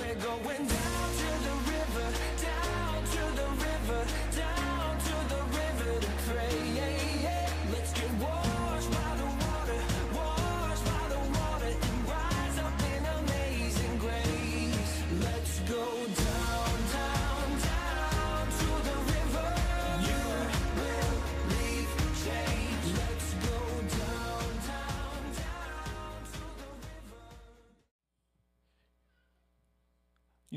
We're 0.00 0.14
going 0.14 0.66
down 0.68 0.77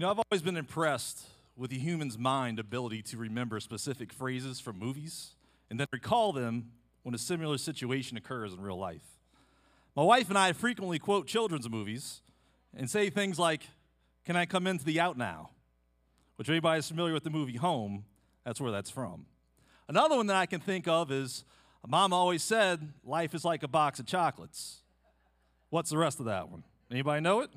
You 0.02 0.08
know, 0.08 0.14
I've 0.14 0.22
always 0.32 0.42
been 0.42 0.58
impressed 0.58 1.28
with 1.56 1.70
the 1.70 1.78
human's 1.78 2.18
mind 2.18 2.58
ability 2.58 3.04
to 3.04 3.18
remember 3.18 3.60
specific 3.60 4.12
phrases 4.12 4.60
from 4.60 4.80
movies 4.80 5.36
and 5.70 5.80
then 5.80 5.86
recall 5.94 6.34
them 6.34 6.72
when 7.04 7.14
a 7.14 7.20
similar 7.20 7.60
situation 7.60 8.18
occurs 8.18 8.52
in 8.52 8.62
real 8.62 8.80
life. 8.80 9.06
My 9.96 10.02
wife 10.02 10.30
and 10.30 10.40
I 10.40 10.54
frequently 10.54 10.98
quote 10.98 11.28
children's 11.28 11.70
movies 11.70 12.22
and 12.76 12.90
say 12.90 13.12
things 13.12 13.38
like, 13.38 13.62
Can 14.26 14.36
I 14.36 14.48
come 14.48 14.66
into 14.66 14.84
the 14.84 15.00
out 15.00 15.20
now? 15.20 15.52
Which, 16.36 16.48
if 16.48 16.52
anybody 16.54 16.80
is 16.80 16.88
familiar 16.88 17.14
with 17.14 17.24
the 17.24 17.30
movie 17.30 17.58
Home, 17.58 18.06
that's 18.44 18.60
where 18.60 18.72
that's 18.72 18.90
from. 18.90 19.28
Another 19.88 20.16
one 20.16 20.26
that 20.26 20.36
I 20.36 20.48
can 20.48 20.62
think 20.62 20.88
of 20.88 21.12
is, 21.12 21.44
Mom 21.88 22.12
always 22.12 22.42
said, 22.42 22.92
Life 23.06 23.36
is 23.36 23.46
like 23.46 23.62
a 23.62 23.68
box 23.68 24.00
of 24.00 24.08
chocolates. 24.08 24.80
What's 25.70 25.92
the 25.92 26.00
rest 26.00 26.20
of 26.20 26.26
that 26.26 26.50
one? 26.50 26.64
Anybody 26.90 27.22
know 27.22 27.42
it? 27.42 27.52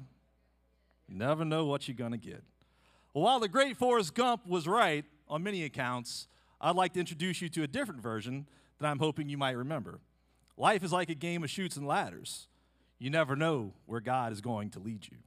You 1.08 1.16
never 1.16 1.44
know 1.44 1.66
what 1.66 1.86
you're 1.86 1.96
going 1.96 2.12
to 2.12 2.18
get. 2.18 2.42
Well, 3.12 3.24
while 3.24 3.40
the 3.40 3.48
great 3.48 3.76
Forrest 3.76 4.14
Gump 4.14 4.46
was 4.46 4.66
right 4.66 5.04
on 5.28 5.42
many 5.42 5.64
accounts, 5.64 6.26
I'd 6.60 6.76
like 6.76 6.94
to 6.94 7.00
introduce 7.00 7.40
you 7.40 7.48
to 7.50 7.62
a 7.62 7.66
different 7.66 8.00
version 8.00 8.46
that 8.78 8.88
I'm 8.88 8.98
hoping 8.98 9.28
you 9.28 9.38
might 9.38 9.56
remember. 9.56 10.00
Life 10.56 10.82
is 10.82 10.92
like 10.92 11.10
a 11.10 11.14
game 11.14 11.44
of 11.44 11.50
chutes 11.50 11.76
and 11.76 11.86
ladders. 11.86 12.48
You 12.98 13.10
never 13.10 13.36
know 13.36 13.72
where 13.86 14.00
God 14.00 14.32
is 14.32 14.40
going 14.40 14.70
to 14.70 14.78
lead 14.78 15.06
you. 15.10 15.18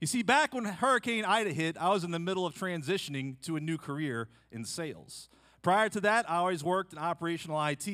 You 0.00 0.06
see, 0.06 0.22
back 0.22 0.52
when 0.52 0.64
Hurricane 0.64 1.24
Ida 1.24 1.52
hit, 1.52 1.76
I 1.78 1.88
was 1.88 2.04
in 2.04 2.10
the 2.10 2.18
middle 2.18 2.44
of 2.44 2.54
transitioning 2.54 3.40
to 3.42 3.56
a 3.56 3.60
new 3.60 3.78
career 3.78 4.28
in 4.52 4.64
sales. 4.64 5.28
Prior 5.62 5.88
to 5.88 6.00
that, 6.02 6.30
I 6.30 6.36
always 6.36 6.62
worked 6.62 6.92
in 6.92 6.98
operational 6.98 7.62
IT 7.64 7.88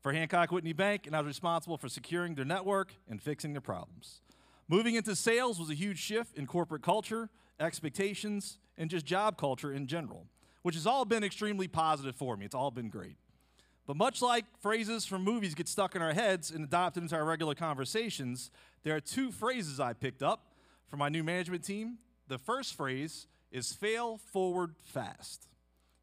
for 0.00 0.12
Hancock 0.12 0.50
Whitney 0.50 0.72
Bank, 0.72 1.06
and 1.06 1.14
I 1.14 1.20
was 1.20 1.28
responsible 1.28 1.78
for 1.78 1.88
securing 1.88 2.34
their 2.34 2.44
network 2.44 2.92
and 3.08 3.22
fixing 3.22 3.52
their 3.52 3.60
problems. 3.60 4.20
Moving 4.68 4.96
into 4.96 5.16
sales 5.16 5.58
was 5.58 5.70
a 5.70 5.74
huge 5.74 5.98
shift 5.98 6.36
in 6.36 6.46
corporate 6.46 6.82
culture, 6.82 7.30
expectations, 7.58 8.58
and 8.76 8.90
just 8.90 9.06
job 9.06 9.38
culture 9.38 9.72
in 9.72 9.86
general, 9.86 10.26
which 10.62 10.74
has 10.74 10.86
all 10.86 11.06
been 11.06 11.24
extremely 11.24 11.68
positive 11.68 12.14
for 12.14 12.36
me. 12.36 12.44
It's 12.44 12.54
all 12.54 12.70
been 12.70 12.90
great. 12.90 13.16
But 13.86 13.96
much 13.96 14.20
like 14.20 14.44
phrases 14.60 15.06
from 15.06 15.24
movies 15.24 15.54
get 15.54 15.66
stuck 15.66 15.96
in 15.96 16.02
our 16.02 16.12
heads 16.12 16.50
and 16.50 16.62
adopted 16.62 17.02
into 17.02 17.16
our 17.16 17.24
regular 17.24 17.54
conversations, 17.54 18.50
there 18.82 18.94
are 18.94 19.00
two 19.00 19.32
phrases 19.32 19.80
I 19.80 19.94
picked 19.94 20.22
up 20.22 20.52
from 20.88 20.98
my 20.98 21.08
new 21.08 21.24
management 21.24 21.64
team. 21.64 21.96
The 22.28 22.36
first 22.36 22.74
phrase 22.74 23.26
is 23.50 23.72
fail 23.72 24.18
forward 24.18 24.74
fast. 24.82 25.48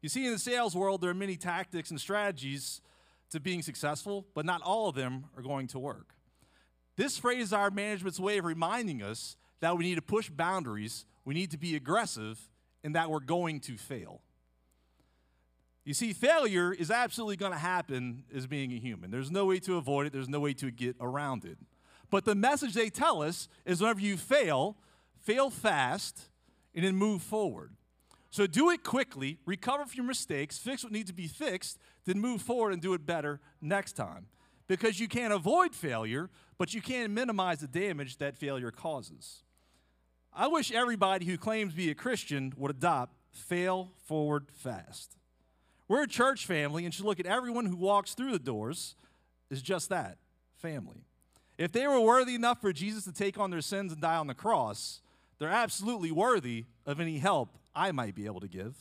You 0.02 0.08
see, 0.08 0.26
in 0.26 0.32
the 0.32 0.38
sales 0.40 0.74
world, 0.74 1.00
there 1.00 1.10
are 1.10 1.14
many 1.14 1.36
tactics 1.36 1.92
and 1.92 2.00
strategies 2.00 2.80
to 3.30 3.38
being 3.38 3.62
successful, 3.62 4.26
but 4.34 4.44
not 4.44 4.62
all 4.62 4.88
of 4.88 4.96
them 4.96 5.26
are 5.36 5.42
going 5.42 5.68
to 5.68 5.78
work. 5.78 6.15
This 6.96 7.18
phrase 7.18 7.44
is 7.44 7.52
our 7.52 7.70
management's 7.70 8.18
way 8.18 8.38
of 8.38 8.44
reminding 8.44 9.02
us 9.02 9.36
that 9.60 9.76
we 9.76 9.84
need 9.84 9.96
to 9.96 10.02
push 10.02 10.30
boundaries, 10.30 11.04
we 11.24 11.34
need 11.34 11.50
to 11.50 11.58
be 11.58 11.76
aggressive, 11.76 12.38
and 12.82 12.94
that 12.94 13.10
we're 13.10 13.20
going 13.20 13.60
to 13.60 13.76
fail. 13.76 14.20
You 15.84 15.94
see, 15.94 16.12
failure 16.12 16.72
is 16.72 16.90
absolutely 16.90 17.36
going 17.36 17.52
to 17.52 17.58
happen 17.58 18.24
as 18.34 18.46
being 18.46 18.72
a 18.72 18.78
human. 18.78 19.10
There's 19.10 19.30
no 19.30 19.44
way 19.44 19.60
to 19.60 19.76
avoid 19.76 20.06
it, 20.06 20.12
there's 20.12 20.28
no 20.28 20.40
way 20.40 20.52
to 20.54 20.70
get 20.70 20.96
around 21.00 21.44
it. 21.44 21.58
But 22.10 22.24
the 22.24 22.34
message 22.34 22.74
they 22.74 22.90
tell 22.90 23.22
us 23.22 23.48
is 23.64 23.80
whenever 23.80 24.00
you 24.00 24.16
fail, 24.16 24.76
fail 25.20 25.50
fast, 25.50 26.28
and 26.74 26.84
then 26.84 26.96
move 26.96 27.22
forward. 27.22 27.72
So 28.30 28.46
do 28.46 28.70
it 28.70 28.82
quickly, 28.82 29.38
recover 29.46 29.84
from 29.84 29.96
your 29.96 30.04
mistakes, 30.06 30.58
fix 30.58 30.82
what 30.82 30.92
needs 30.92 31.08
to 31.10 31.14
be 31.14 31.28
fixed, 31.28 31.78
then 32.04 32.20
move 32.20 32.42
forward 32.42 32.72
and 32.72 32.82
do 32.82 32.92
it 32.94 33.06
better 33.06 33.40
next 33.60 33.92
time. 33.92 34.26
Because 34.68 34.98
you 34.98 35.08
can't 35.08 35.32
avoid 35.32 35.74
failure, 35.74 36.30
but 36.58 36.74
you 36.74 36.82
can 36.82 37.14
minimize 37.14 37.60
the 37.60 37.68
damage 37.68 38.18
that 38.18 38.36
failure 38.36 38.70
causes. 38.70 39.42
I 40.32 40.48
wish 40.48 40.72
everybody 40.72 41.24
who 41.26 41.38
claims 41.38 41.72
to 41.72 41.76
be 41.76 41.90
a 41.90 41.94
Christian 41.94 42.52
would 42.56 42.70
adopt 42.70 43.14
fail 43.30 43.92
forward 44.04 44.46
fast. 44.52 45.16
We're 45.88 46.02
a 46.02 46.08
church 46.08 46.46
family 46.46 46.84
and 46.84 46.92
should 46.92 47.04
look 47.04 47.20
at 47.20 47.26
everyone 47.26 47.66
who 47.66 47.76
walks 47.76 48.14
through 48.14 48.32
the 48.32 48.38
doors 48.38 48.96
as 49.50 49.62
just 49.62 49.88
that 49.90 50.18
family. 50.56 51.04
If 51.58 51.72
they 51.72 51.86
were 51.86 52.00
worthy 52.00 52.34
enough 52.34 52.60
for 52.60 52.72
Jesus 52.72 53.04
to 53.04 53.12
take 53.12 53.38
on 53.38 53.50
their 53.50 53.60
sins 53.60 53.92
and 53.92 54.00
die 54.00 54.16
on 54.16 54.26
the 54.26 54.34
cross, 54.34 55.00
they're 55.38 55.48
absolutely 55.48 56.10
worthy 56.10 56.64
of 56.84 57.00
any 57.00 57.18
help 57.18 57.56
I 57.74 57.92
might 57.92 58.14
be 58.14 58.26
able 58.26 58.40
to 58.40 58.48
give. 58.48 58.74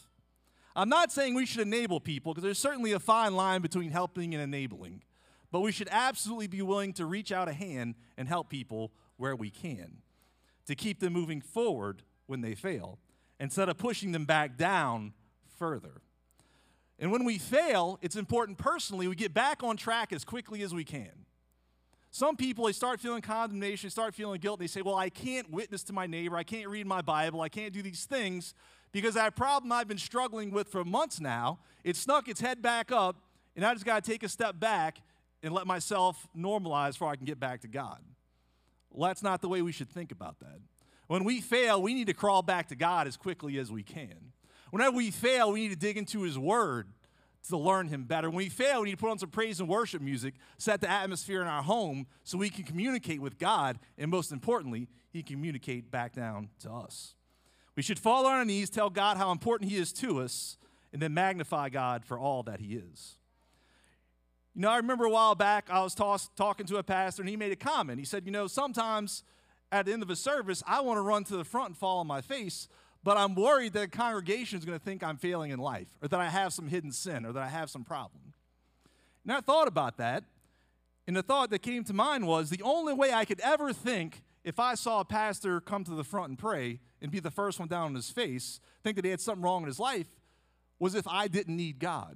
I'm 0.75 0.89
not 0.89 1.11
saying 1.11 1.35
we 1.35 1.45
should 1.45 1.61
enable 1.61 1.99
people 1.99 2.33
because 2.33 2.43
there's 2.43 2.59
certainly 2.59 2.91
a 2.91 2.99
fine 2.99 3.35
line 3.35 3.61
between 3.61 3.91
helping 3.91 4.33
and 4.33 4.43
enabling, 4.43 5.03
but 5.51 5.61
we 5.61 5.71
should 5.71 5.89
absolutely 5.91 6.47
be 6.47 6.61
willing 6.61 6.93
to 6.93 7.05
reach 7.05 7.31
out 7.31 7.47
a 7.47 7.53
hand 7.53 7.95
and 8.17 8.27
help 8.27 8.49
people 8.49 8.91
where 9.17 9.35
we 9.35 9.49
can 9.49 9.97
to 10.65 10.75
keep 10.75 10.99
them 10.99 11.13
moving 11.13 11.41
forward 11.41 12.03
when 12.27 12.41
they 12.41 12.55
fail 12.55 12.99
instead 13.39 13.69
of 13.69 13.77
pushing 13.77 14.11
them 14.11 14.25
back 14.25 14.57
down 14.57 15.13
further. 15.57 16.01
And 16.97 17.11
when 17.11 17.25
we 17.25 17.37
fail, 17.37 17.99
it's 18.01 18.15
important 18.15 18.57
personally 18.57 19.07
we 19.07 19.15
get 19.15 19.33
back 19.33 19.63
on 19.63 19.77
track 19.77 20.13
as 20.13 20.23
quickly 20.23 20.61
as 20.61 20.73
we 20.73 20.83
can. 20.83 21.11
Some 22.11 22.37
people, 22.37 22.65
they 22.65 22.71
start 22.71 23.01
feeling 23.01 23.21
condemnation, 23.21 23.89
start 23.89 24.15
feeling 24.15 24.39
guilt. 24.39 24.59
And 24.59 24.63
they 24.63 24.71
say, 24.71 24.81
Well, 24.81 24.95
I 24.95 25.09
can't 25.09 25.51
witness 25.51 25.83
to 25.83 25.93
my 25.93 26.07
neighbor. 26.07 26.37
I 26.37 26.43
can't 26.43 26.69
read 26.69 26.87
my 26.87 27.01
Bible. 27.01 27.41
I 27.41 27.49
can't 27.49 27.73
do 27.73 27.81
these 27.81 28.05
things 28.05 28.53
because 28.93 29.15
that 29.15 29.35
problem 29.35 29.73
I've 29.73 29.89
been 29.89 29.97
struggling 29.97 30.51
with 30.51 30.69
for 30.69 30.85
months 30.85 31.19
now, 31.19 31.59
it 31.83 31.97
snuck 31.97 32.29
its 32.29 32.39
head 32.39 32.61
back 32.61 32.89
up, 32.89 33.17
and 33.57 33.65
I 33.65 33.73
just 33.73 33.85
got 33.85 34.01
to 34.01 34.09
take 34.09 34.23
a 34.23 34.29
step 34.29 34.57
back 34.57 34.99
and 35.45 35.53
let 35.53 35.67
myself 35.67 36.27
normalize 36.35 36.93
before 36.93 37.09
I 37.09 37.15
can 37.15 37.25
get 37.25 37.39
back 37.39 37.61
to 37.61 37.67
God. 37.67 37.99
Well, 38.89 39.07
that's 39.07 39.21
not 39.21 39.41
the 39.41 39.47
way 39.47 39.61
we 39.61 39.71
should 39.71 39.91
think 39.91 40.11
about 40.11 40.39
that. 40.39 40.59
When 41.05 41.23
we 41.23 41.39
fail, 41.39 41.79
we 41.83 41.93
need 41.93 42.07
to 42.07 42.15
crawl 42.15 42.41
back 42.41 42.69
to 42.69 42.75
God 42.75 43.05
as 43.05 43.15
quickly 43.15 43.59
as 43.59 43.71
we 43.71 43.83
can. 43.83 44.33
Whenever 44.71 44.97
we 44.97 45.11
fail, 45.11 45.51
we 45.51 45.61
need 45.61 45.69
to 45.69 45.75
dig 45.75 45.97
into 45.97 46.23
His 46.23 46.39
Word 46.39 46.87
to 47.49 47.57
learn 47.57 47.89
Him 47.89 48.05
better. 48.05 48.27
When 48.27 48.37
we 48.37 48.49
fail, 48.49 48.81
we 48.81 48.85
need 48.85 48.95
to 48.95 48.97
put 48.97 49.11
on 49.11 49.19
some 49.19 49.29
praise 49.29 49.59
and 49.59 49.69
worship 49.69 50.01
music, 50.01 50.33
set 50.57 50.81
the 50.81 50.89
atmosphere 50.89 51.43
in 51.43 51.47
our 51.47 51.61
home 51.61 52.07
so 52.23 52.39
we 52.39 52.49
can 52.49 52.63
communicate 52.63 53.21
with 53.21 53.37
God, 53.37 53.77
and 53.99 54.09
most 54.09 54.31
importantly, 54.31 54.87
He 55.11 55.21
can 55.21 55.35
communicate 55.35 55.91
back 55.91 56.13
down 56.13 56.49
to 56.61 56.71
us. 56.71 57.13
We 57.75 57.83
should 57.83 57.99
fall 57.99 58.25
on 58.25 58.33
our 58.33 58.45
knees, 58.45 58.71
tell 58.71 58.89
God 58.89 59.17
how 59.17 59.29
important 59.31 59.69
He 59.69 59.77
is 59.77 59.93
to 59.93 60.21
us, 60.21 60.57
and 60.91 60.99
then 60.99 61.13
magnify 61.13 61.69
God 61.69 62.03
for 62.03 62.17
all 62.17 62.41
that 62.43 62.59
He 62.59 62.73
is. 62.73 63.17
You 64.55 64.61
know, 64.61 64.69
I 64.69 64.77
remember 64.77 65.03
a 65.03 65.09
while 65.09 65.35
back, 65.35 65.67
I 65.69 65.83
was 65.83 65.93
toss- 65.93 66.29
talking 66.37 66.65
to 66.67 66.77
a 66.77 66.83
pastor, 66.83 67.21
and 67.21 67.29
he 67.29 67.35
made 67.35 67.51
a 67.51 67.57
comment. 67.57 67.99
He 67.99 68.05
said, 68.05 68.25
You 68.25 68.31
know, 68.31 68.47
sometimes 68.47 69.23
at 69.69 69.85
the 69.85 69.91
end 69.91 70.01
of 70.01 70.09
a 70.09 70.15
service, 70.15 70.63
I 70.65 70.79
want 70.79 70.97
to 70.97 71.01
run 71.01 71.25
to 71.25 71.35
the 71.35 71.43
front 71.43 71.69
and 71.69 71.77
fall 71.77 71.99
on 71.99 72.07
my 72.07 72.21
face, 72.21 72.69
but 73.03 73.17
I'm 73.17 73.35
worried 73.35 73.73
that 73.73 73.91
the 73.91 73.97
congregation 73.97 74.57
is 74.57 74.63
going 74.63 74.79
to 74.79 74.83
think 74.83 75.03
I'm 75.03 75.17
failing 75.17 75.51
in 75.51 75.59
life, 75.59 75.89
or 76.01 76.07
that 76.07 76.19
I 76.19 76.29
have 76.29 76.53
some 76.53 76.69
hidden 76.69 76.93
sin, 76.93 77.25
or 77.25 77.33
that 77.33 77.43
I 77.43 77.49
have 77.49 77.69
some 77.69 77.83
problem. 77.83 78.33
And 79.23 79.33
I 79.33 79.41
thought 79.41 79.67
about 79.67 79.97
that, 79.97 80.23
and 81.05 81.17
the 81.17 81.21
thought 81.21 81.49
that 81.49 81.59
came 81.59 81.83
to 81.83 81.93
mind 81.93 82.25
was 82.25 82.49
the 82.49 82.61
only 82.63 82.93
way 82.93 83.11
I 83.11 83.25
could 83.25 83.41
ever 83.41 83.73
think 83.73 84.23
if 84.45 84.57
I 84.57 84.75
saw 84.75 85.01
a 85.01 85.05
pastor 85.05 85.59
come 85.59 85.83
to 85.83 85.91
the 85.91 86.03
front 86.05 86.29
and 86.29 86.39
pray 86.39 86.79
and 87.01 87.11
be 87.11 87.19
the 87.19 87.31
first 87.31 87.59
one 87.59 87.67
down 87.67 87.87
on 87.87 87.95
his 87.95 88.09
face, 88.09 88.61
think 88.83 88.95
that 88.95 89.03
he 89.03 89.11
had 89.11 89.19
something 89.19 89.43
wrong 89.43 89.63
in 89.63 89.67
his 89.67 89.79
life, 89.79 90.07
was 90.79 90.95
if 90.95 91.07
I 91.07 91.27
didn't 91.27 91.57
need 91.57 91.79
God. 91.79 92.15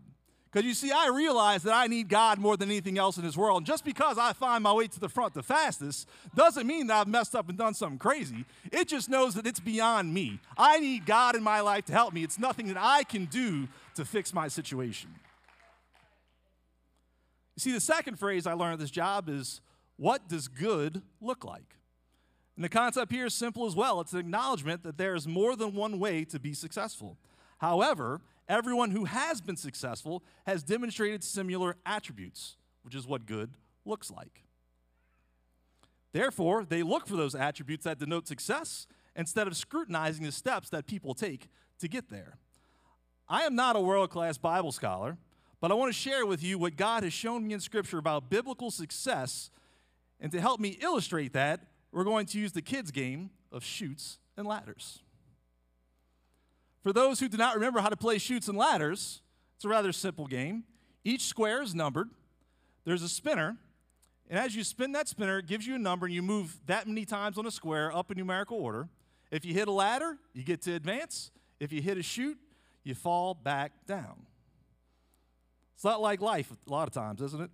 Because 0.51 0.65
you 0.65 0.73
see, 0.73 0.91
I 0.91 1.09
realize 1.09 1.61
that 1.63 1.73
I 1.75 1.85
need 1.85 2.09
God 2.09 2.39
more 2.39 2.57
than 2.57 2.69
anything 2.69 2.97
else 2.97 3.17
in 3.17 3.23
this 3.23 3.37
world. 3.37 3.57
And 3.57 3.67
just 3.67 3.85
because 3.85 4.17
I 4.17 4.33
find 4.33 4.63
my 4.63 4.73
way 4.73 4.87
to 4.87 4.99
the 4.99 5.09
front 5.09 5.35
the 5.35 5.43
fastest 5.43 6.09
doesn't 6.33 6.65
mean 6.65 6.87
that 6.87 7.01
I've 7.01 7.07
messed 7.07 7.35
up 7.35 7.49
and 7.49 7.57
done 7.57 7.75
something 7.75 7.99
crazy. 7.99 8.45
It 8.71 8.87
just 8.87 9.09
knows 9.09 9.35
that 9.35 9.45
it's 9.45 9.59
beyond 9.59 10.11
me. 10.11 10.39
I 10.57 10.79
need 10.79 11.05
God 11.05 11.35
in 11.35 11.43
my 11.43 11.59
life 11.59 11.85
to 11.85 11.93
help 11.93 12.13
me. 12.13 12.23
It's 12.23 12.39
nothing 12.39 12.67
that 12.67 12.77
I 12.79 13.03
can 13.03 13.25
do 13.25 13.67
to 13.93 14.05
fix 14.05 14.33
my 14.33 14.47
situation. 14.47 15.11
You 17.55 17.61
see, 17.61 17.71
the 17.71 17.79
second 17.79 18.17
phrase 18.17 18.47
I 18.47 18.53
learned 18.53 18.73
at 18.73 18.79
this 18.79 18.89
job 18.89 19.29
is 19.29 19.61
what 19.97 20.27
does 20.27 20.47
good 20.47 21.03
look 21.21 21.45
like? 21.45 21.75
And 22.55 22.63
the 22.63 22.69
concept 22.69 23.11
here 23.11 23.27
is 23.27 23.35
simple 23.35 23.67
as 23.67 23.75
well. 23.75 24.01
It's 24.01 24.13
an 24.13 24.19
acknowledgement 24.19 24.81
that 24.83 24.97
there 24.97 25.13
is 25.13 25.27
more 25.27 25.55
than 25.55 25.75
one 25.75 25.99
way 25.99 26.25
to 26.25 26.39
be 26.39 26.53
successful. 26.53 27.17
However, 27.59 28.21
everyone 28.49 28.91
who 28.91 29.05
has 29.05 29.39
been 29.39 29.55
successful 29.55 30.23
has 30.45 30.63
demonstrated 30.63 31.23
similar 31.23 31.77
attributes, 31.85 32.57
which 32.81 32.95
is 32.95 33.07
what 33.07 33.25
good 33.25 33.51
looks 33.85 34.11
like. 34.11 34.43
Therefore, 36.11 36.65
they 36.65 36.83
look 36.83 37.07
for 37.07 37.15
those 37.15 37.35
attributes 37.35 37.83
that 37.85 37.99
denote 37.99 38.27
success 38.27 38.87
instead 39.15 39.47
of 39.47 39.55
scrutinizing 39.55 40.25
the 40.25 40.31
steps 40.31 40.69
that 40.71 40.87
people 40.87 41.13
take 41.13 41.47
to 41.79 41.87
get 41.87 42.09
there. 42.09 42.37
I 43.27 43.43
am 43.43 43.55
not 43.55 43.75
a 43.75 43.79
world 43.79 44.09
class 44.09 44.37
Bible 44.37 44.71
scholar, 44.71 45.17
but 45.61 45.71
I 45.71 45.75
want 45.75 45.93
to 45.93 45.97
share 45.97 46.25
with 46.25 46.41
you 46.41 46.57
what 46.57 46.75
God 46.75 47.03
has 47.03 47.13
shown 47.13 47.47
me 47.47 47.53
in 47.53 47.59
Scripture 47.59 47.99
about 47.99 48.29
biblical 48.29 48.71
success. 48.71 49.51
And 50.19 50.31
to 50.31 50.41
help 50.41 50.59
me 50.59 50.79
illustrate 50.81 51.33
that, 51.33 51.61
we're 51.91 52.03
going 52.03 52.25
to 52.27 52.39
use 52.39 52.53
the 52.53 52.61
kids' 52.61 52.91
game 52.91 53.29
of 53.51 53.63
chutes 53.63 54.17
and 54.35 54.47
ladders. 54.47 54.99
For 56.81 56.93
those 56.93 57.19
who 57.19 57.27
do 57.27 57.37
not 57.37 57.55
remember 57.55 57.79
how 57.79 57.89
to 57.89 57.97
play 57.97 58.17
chutes 58.17 58.47
and 58.47 58.57
ladders, 58.57 59.21
it's 59.55 59.65
a 59.65 59.69
rather 59.69 59.91
simple 59.91 60.27
game. 60.27 60.63
Each 61.03 61.23
square 61.23 61.61
is 61.61 61.75
numbered, 61.75 62.09
there's 62.85 63.03
a 63.03 63.09
spinner, 63.09 63.57
and 64.29 64.37
as 64.37 64.55
you 64.55 64.63
spin 64.63 64.91
that 64.91 65.07
spinner, 65.07 65.39
it 65.39 65.47
gives 65.47 65.65
you 65.65 65.75
a 65.75 65.79
number, 65.79 66.05
and 66.05 66.13
you 66.13 66.21
move 66.21 66.59
that 66.67 66.87
many 66.87 67.03
times 67.03 67.37
on 67.37 67.47
a 67.47 67.51
square 67.51 67.95
up 67.95 68.11
in 68.11 68.17
numerical 68.17 68.57
order. 68.57 68.87
If 69.31 69.43
you 69.43 69.53
hit 69.53 69.67
a 69.67 69.71
ladder, 69.71 70.17
you 70.33 70.43
get 70.43 70.61
to 70.63 70.73
advance. 70.73 71.31
If 71.59 71.73
you 71.73 71.81
hit 71.81 71.97
a 71.97 72.03
chute, 72.03 72.37
you 72.83 72.93
fall 72.93 73.33
back 73.33 73.71
down. 73.87 74.25
It's 75.75 75.83
not 75.83 75.99
like 76.01 76.21
life 76.21 76.51
a 76.51 76.71
lot 76.71 76.87
of 76.87 76.93
times, 76.93 77.21
isn't 77.21 77.41
it? 77.41 77.49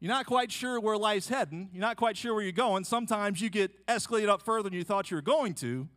You're 0.00 0.12
not 0.12 0.26
quite 0.26 0.52
sure 0.52 0.78
where 0.80 0.98
life's 0.98 1.28
heading. 1.28 1.70
You're 1.72 1.80
not 1.80 1.96
quite 1.96 2.16
sure 2.16 2.34
where 2.34 2.42
you're 2.42 2.52
going. 2.52 2.84
Sometimes 2.84 3.40
you 3.40 3.48
get 3.48 3.86
escalated 3.86 4.28
up 4.28 4.42
further 4.42 4.64
than 4.68 4.74
you 4.74 4.84
thought 4.84 5.10
you 5.10 5.16
were 5.16 5.22
going 5.22 5.54
to, 5.54 5.88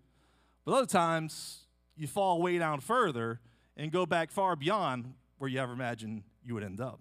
but 0.63 0.73
other 0.73 0.85
times 0.85 1.66
you 1.97 2.07
fall 2.07 2.41
way 2.41 2.57
down 2.57 2.79
further 2.79 3.39
and 3.75 3.91
go 3.91 4.05
back 4.05 4.31
far 4.31 4.55
beyond 4.55 5.13
where 5.37 5.49
you 5.49 5.59
ever 5.59 5.73
imagined 5.73 6.23
you 6.43 6.53
would 6.53 6.63
end 6.63 6.81
up. 6.81 6.99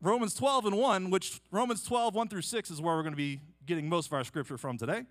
Romans 0.00 0.34
12 0.34 0.66
and 0.66 0.76
1, 0.76 1.10
which 1.10 1.40
Romans 1.50 1.84
12, 1.84 2.14
1 2.14 2.28
through 2.28 2.42
6 2.42 2.70
is 2.70 2.80
where 2.80 2.96
we're 2.96 3.02
going 3.02 3.12
to 3.12 3.16
be 3.16 3.40
getting 3.66 3.88
most 3.88 4.06
of 4.06 4.12
our 4.12 4.24
scripture 4.24 4.58
from 4.58 4.76
today. 4.76 5.04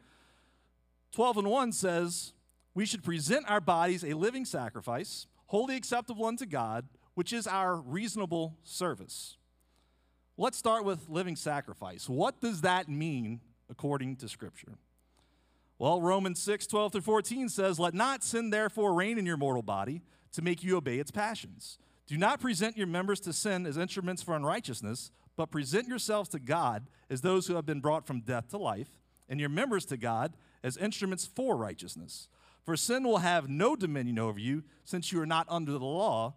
12 1.14 1.38
and 1.38 1.48
1 1.48 1.72
says, 1.72 2.34
We 2.74 2.86
should 2.86 3.04
present 3.04 3.50
our 3.50 3.62
bodies 3.62 4.04
a 4.04 4.14
living 4.14 4.44
sacrifice, 4.44 5.28
wholly 5.48 5.78
acceptable 5.78 6.26
unto 6.26 6.46
God, 6.46 6.88
which 7.14 7.32
is 7.32 7.48
our 7.48 7.78
reasonable 7.78 8.58
service. 8.64 9.38
Let's 10.38 10.58
start 10.58 10.84
with 10.84 11.08
living 11.08 11.36
sacrifice. 11.36 12.10
What 12.10 12.42
does 12.42 12.62
that 12.62 12.90
mean 12.90 13.42
according 13.70 14.18
to 14.18 14.28
Scripture? 14.28 14.74
Well, 15.82 16.00
Romans 16.00 16.40
6, 16.44 16.68
12 16.68 16.92
through 16.92 17.02
14 17.02 17.50
says, 17.50 17.80
Let 17.80 17.96
not 17.96 18.24
sin 18.24 18.52
therefore 18.52 18.94
reign 18.94 19.18
in 19.18 19.26
your 19.26 19.36
mortal 19.36 19.64
body 19.64 20.04
to 20.34 20.44
make 20.44 20.64
you 20.64 20.78
obey 20.78 21.00
its 21.00 21.10
passions. 21.10 21.80
Do 22.06 22.20
not 22.20 22.40
present 22.40 22.78
your 22.78 22.86
members 22.86 23.20
to 23.22 23.34
sin 23.34 23.66
as 23.66 23.78
instruments 23.78 24.22
for 24.22 24.36
unrighteousness, 24.36 25.10
but 25.36 25.50
present 25.50 25.88
yourselves 25.88 26.30
to 26.30 26.40
God 26.40 26.86
as 27.10 27.22
those 27.22 27.48
who 27.48 27.56
have 27.56 27.66
been 27.66 27.80
brought 27.80 28.06
from 28.06 28.22
death 28.22 28.50
to 28.50 28.60
life, 28.60 28.90
and 29.28 29.40
your 29.40 29.50
members 29.50 29.84
to 29.86 29.98
God 29.98 30.38
as 30.64 30.78
instruments 30.78 31.26
for 31.26 31.58
righteousness. 31.58 32.28
For 32.64 32.78
sin 32.78 33.04
will 33.04 33.18
have 33.18 33.50
no 33.50 33.76
dominion 33.76 34.20
over 34.20 34.40
you, 34.40 34.64
since 34.84 35.12
you 35.12 35.20
are 35.20 35.26
not 35.26 35.48
under 35.50 35.72
the 35.72 35.80
law, 35.80 36.36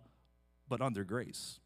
but 0.70 0.80
under 0.80 1.04
grace. 1.04 1.60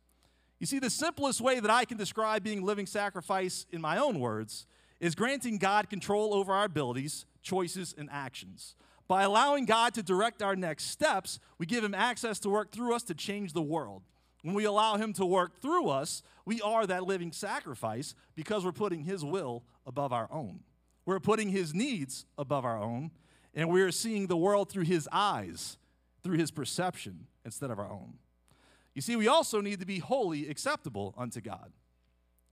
You 0.58 0.66
see, 0.66 0.80
the 0.80 0.90
simplest 0.90 1.40
way 1.40 1.60
that 1.60 1.70
I 1.70 1.84
can 1.84 1.96
describe 1.96 2.42
being 2.42 2.64
living 2.64 2.86
sacrifice 2.86 3.66
in 3.70 3.80
my 3.80 3.98
own 3.98 4.18
words 4.18 4.66
is 5.00 5.14
granting 5.14 5.58
God 5.58 5.88
control 5.88 6.34
over 6.34 6.52
our 6.52 6.64
abilities, 6.64 7.24
choices, 7.48 7.94
and 7.96 8.08
actions. 8.12 8.74
By 9.08 9.22
allowing 9.22 9.64
God 9.64 9.94
to 9.94 10.02
direct 10.02 10.42
our 10.42 10.54
next 10.54 10.90
steps, 10.90 11.40
we 11.56 11.64
give 11.64 11.82
Him 11.82 11.94
access 11.94 12.38
to 12.40 12.50
work 12.50 12.70
through 12.70 12.94
us 12.94 13.02
to 13.04 13.14
change 13.14 13.54
the 13.54 13.62
world. 13.62 14.02
When 14.42 14.54
we 14.54 14.64
allow 14.64 14.96
Him 14.96 15.14
to 15.14 15.24
work 15.24 15.60
through 15.62 15.88
us, 15.88 16.22
we 16.44 16.60
are 16.60 16.86
that 16.86 17.04
living 17.04 17.32
sacrifice 17.32 18.14
because 18.34 18.64
we're 18.64 18.72
putting 18.72 19.04
His 19.04 19.24
will 19.24 19.64
above 19.86 20.12
our 20.12 20.28
own. 20.30 20.60
We're 21.06 21.20
putting 21.20 21.48
His 21.48 21.72
needs 21.72 22.26
above 22.36 22.66
our 22.66 22.78
own, 22.78 23.12
and 23.54 23.70
we 23.70 23.80
are 23.80 23.92
seeing 23.92 24.26
the 24.26 24.36
world 24.36 24.70
through 24.70 24.84
His 24.84 25.08
eyes, 25.10 25.78
through 26.22 26.36
His 26.36 26.50
perception, 26.50 27.26
instead 27.46 27.70
of 27.70 27.78
our 27.78 27.90
own. 27.90 28.18
You 28.94 29.00
see, 29.00 29.16
we 29.16 29.26
also 29.26 29.62
need 29.62 29.80
to 29.80 29.86
be 29.86 30.00
wholly 30.00 30.48
acceptable 30.48 31.14
unto 31.16 31.40
God. 31.40 31.72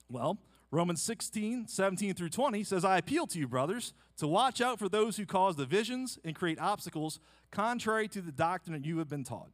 Well, 0.09 0.39
Romans 0.71 1.01
16, 1.03 1.69
17 1.69 2.15
through 2.15 2.29
20 2.29 2.65
says, 2.65 2.85
I 2.85 2.99
appeal 2.99 3.27
to 3.29 3.39
you, 3.39 3.47
brothers, 3.47 3.93
to 4.17 4.27
watch 4.27 4.61
out 4.61 4.79
for 4.79 4.89
those 4.89 5.17
who 5.17 5.25
cause 5.25 5.57
divisions 5.57 6.19
and 6.25 6.35
create 6.35 6.59
obstacles 6.59 7.21
contrary 7.51 8.09
to 8.09 8.21
the 8.21 8.33
doctrine 8.33 8.75
that 8.75 8.85
you 8.85 8.99
have 8.99 9.09
been 9.09 9.25
taught. 9.25 9.51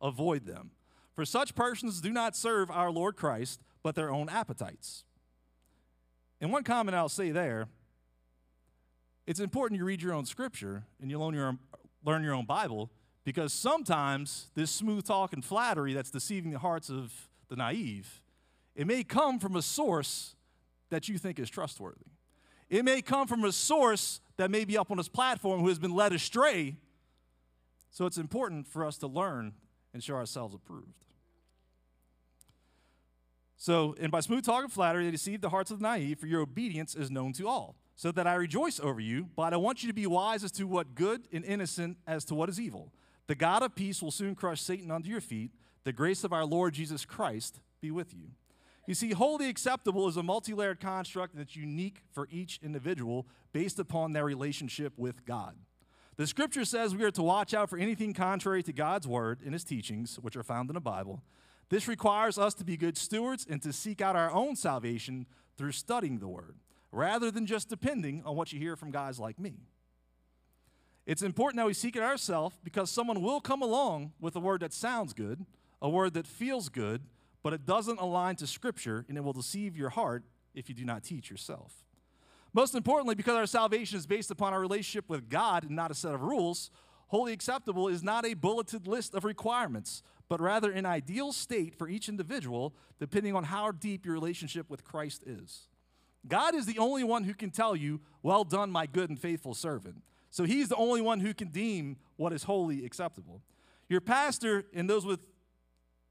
Avoid 0.00 0.46
them. 0.46 0.70
For 1.14 1.24
such 1.24 1.54
persons 1.54 2.00
do 2.00 2.12
not 2.12 2.36
serve 2.36 2.70
our 2.70 2.90
Lord 2.90 3.16
Christ, 3.16 3.60
but 3.82 3.94
their 3.94 4.10
own 4.10 4.28
appetites. 4.28 5.04
And 6.40 6.52
one 6.52 6.64
comment 6.64 6.96
I'll 6.96 7.08
say 7.08 7.30
there 7.30 7.68
it's 9.26 9.40
important 9.40 9.78
you 9.78 9.84
read 9.84 10.02
your 10.02 10.12
own 10.12 10.26
scripture 10.26 10.84
and 11.00 11.10
you 11.10 11.18
learn 11.18 11.34
your 11.34 11.48
own, 11.48 11.58
learn 12.04 12.22
your 12.22 12.34
own 12.34 12.44
Bible 12.44 12.90
because 13.24 13.52
sometimes 13.52 14.48
this 14.54 14.70
smooth 14.70 15.04
talk 15.04 15.32
and 15.32 15.42
flattery 15.42 15.94
that's 15.94 16.10
deceiving 16.10 16.50
the 16.50 16.58
hearts 16.58 16.90
of 16.90 17.30
the 17.48 17.56
naive, 17.56 18.20
it 18.74 18.86
may 18.86 19.02
come 19.02 19.38
from 19.38 19.56
a 19.56 19.62
source 19.62 20.36
that 20.90 21.08
you 21.08 21.18
think 21.18 21.38
is 21.38 21.50
trustworthy. 21.50 22.06
It 22.68 22.84
may 22.84 23.02
come 23.02 23.26
from 23.26 23.44
a 23.44 23.52
source 23.52 24.20
that 24.36 24.50
may 24.50 24.64
be 24.64 24.76
up 24.76 24.90
on 24.90 24.96
this 24.96 25.08
platform 25.08 25.60
who 25.60 25.68
has 25.68 25.78
been 25.78 25.94
led 25.94 26.12
astray. 26.12 26.76
So 27.90 28.06
it's 28.06 28.18
important 28.18 28.66
for 28.66 28.84
us 28.84 28.98
to 28.98 29.06
learn 29.06 29.52
and 29.92 30.02
show 30.02 30.14
ourselves 30.14 30.54
approved. 30.54 31.04
So, 33.56 33.94
and 34.00 34.10
by 34.10 34.20
smooth 34.20 34.44
talk 34.44 34.64
and 34.64 34.72
flattery, 34.72 35.04
they 35.04 35.10
deceive 35.10 35.40
the 35.40 35.48
hearts 35.48 35.70
of 35.70 35.78
the 35.78 35.84
naive, 35.84 36.18
for 36.18 36.26
your 36.26 36.40
obedience 36.40 36.94
is 36.94 37.10
known 37.10 37.32
to 37.34 37.48
all. 37.48 37.76
So 37.96 38.10
that 38.12 38.26
I 38.26 38.34
rejoice 38.34 38.80
over 38.80 39.00
you, 39.00 39.28
but 39.36 39.54
I 39.54 39.56
want 39.56 39.82
you 39.82 39.88
to 39.88 39.94
be 39.94 40.06
wise 40.06 40.42
as 40.42 40.50
to 40.52 40.66
what 40.66 40.96
good 40.96 41.28
and 41.32 41.44
innocent 41.44 41.96
as 42.08 42.24
to 42.26 42.34
what 42.34 42.48
is 42.48 42.58
evil. 42.58 42.92
The 43.28 43.36
God 43.36 43.62
of 43.62 43.74
peace 43.76 44.02
will 44.02 44.10
soon 44.10 44.34
crush 44.34 44.60
Satan 44.60 44.90
under 44.90 45.08
your 45.08 45.20
feet. 45.20 45.52
The 45.84 45.92
grace 45.92 46.24
of 46.24 46.32
our 46.32 46.44
Lord 46.44 46.74
Jesus 46.74 47.04
Christ 47.04 47.60
be 47.80 47.90
with 47.92 48.12
you. 48.12 48.32
You 48.86 48.94
see, 48.94 49.12
wholly 49.12 49.48
acceptable 49.48 50.08
is 50.08 50.16
a 50.16 50.22
multi 50.22 50.52
layered 50.52 50.80
construct 50.80 51.36
that's 51.36 51.56
unique 51.56 52.02
for 52.12 52.28
each 52.30 52.60
individual 52.62 53.26
based 53.52 53.78
upon 53.78 54.12
their 54.12 54.24
relationship 54.24 54.92
with 54.98 55.24
God. 55.24 55.56
The 56.16 56.26
scripture 56.26 56.64
says 56.64 56.94
we 56.94 57.04
are 57.04 57.10
to 57.12 57.22
watch 57.22 57.54
out 57.54 57.70
for 57.70 57.78
anything 57.78 58.12
contrary 58.12 58.62
to 58.64 58.72
God's 58.72 59.08
word 59.08 59.40
and 59.44 59.52
his 59.52 59.64
teachings, 59.64 60.16
which 60.20 60.36
are 60.36 60.42
found 60.42 60.70
in 60.70 60.74
the 60.74 60.80
Bible. 60.80 61.22
This 61.70 61.88
requires 61.88 62.38
us 62.38 62.54
to 62.54 62.64
be 62.64 62.76
good 62.76 62.96
stewards 62.96 63.46
and 63.48 63.60
to 63.62 63.72
seek 63.72 64.00
out 64.00 64.16
our 64.16 64.30
own 64.30 64.54
salvation 64.54 65.26
through 65.56 65.72
studying 65.72 66.18
the 66.18 66.28
word, 66.28 66.56
rather 66.92 67.30
than 67.30 67.46
just 67.46 67.68
depending 67.68 68.22
on 68.24 68.36
what 68.36 68.52
you 68.52 68.60
hear 68.60 68.76
from 68.76 68.90
guys 68.90 69.18
like 69.18 69.40
me. 69.40 69.54
It's 71.06 71.22
important 71.22 71.58
that 71.58 71.66
we 71.66 71.74
seek 71.74 71.96
it 71.96 72.02
ourselves 72.02 72.56
because 72.62 72.90
someone 72.90 73.22
will 73.22 73.40
come 73.40 73.62
along 73.62 74.12
with 74.20 74.36
a 74.36 74.40
word 74.40 74.60
that 74.60 74.72
sounds 74.72 75.12
good, 75.12 75.44
a 75.82 75.88
word 75.88 76.14
that 76.14 76.26
feels 76.26 76.68
good, 76.68 77.02
but 77.44 77.52
it 77.52 77.66
doesn't 77.66 78.00
align 78.00 78.34
to 78.36 78.46
Scripture, 78.46 79.04
and 79.08 79.18
it 79.18 79.20
will 79.22 79.34
deceive 79.34 79.76
your 79.76 79.90
heart 79.90 80.24
if 80.54 80.68
you 80.68 80.74
do 80.74 80.84
not 80.84 81.04
teach 81.04 81.30
yourself. 81.30 81.84
Most 82.54 82.74
importantly, 82.74 83.14
because 83.14 83.36
our 83.36 83.46
salvation 83.46 83.98
is 83.98 84.06
based 84.06 84.30
upon 84.30 84.54
our 84.54 84.60
relationship 84.60 85.10
with 85.10 85.28
God 85.28 85.64
and 85.64 85.76
not 85.76 85.90
a 85.90 85.94
set 85.94 86.14
of 86.14 86.22
rules, 86.22 86.70
wholly 87.08 87.34
acceptable 87.34 87.86
is 87.86 88.02
not 88.02 88.24
a 88.24 88.32
bulleted 88.32 88.86
list 88.86 89.14
of 89.14 89.24
requirements, 89.24 90.02
but 90.28 90.40
rather 90.40 90.70
an 90.70 90.86
ideal 90.86 91.32
state 91.32 91.74
for 91.74 91.86
each 91.86 92.08
individual, 92.08 92.74
depending 92.98 93.36
on 93.36 93.44
how 93.44 93.72
deep 93.72 94.06
your 94.06 94.14
relationship 94.14 94.70
with 94.70 94.82
Christ 94.82 95.22
is. 95.26 95.68
God 96.26 96.54
is 96.54 96.64
the 96.64 96.78
only 96.78 97.04
one 97.04 97.24
who 97.24 97.34
can 97.34 97.50
tell 97.50 97.76
you, 97.76 98.00
Well 98.22 98.44
done, 98.44 98.70
my 98.70 98.86
good 98.86 99.10
and 99.10 99.20
faithful 99.20 99.52
servant. 99.52 99.96
So 100.30 100.44
he's 100.44 100.70
the 100.70 100.76
only 100.76 101.02
one 101.02 101.20
who 101.20 101.34
can 101.34 101.48
deem 101.48 101.98
what 102.16 102.32
is 102.32 102.44
wholly 102.44 102.86
acceptable. 102.86 103.42
Your 103.90 104.00
pastor 104.00 104.64
and 104.72 104.88
those 104.88 105.04
with 105.04 105.20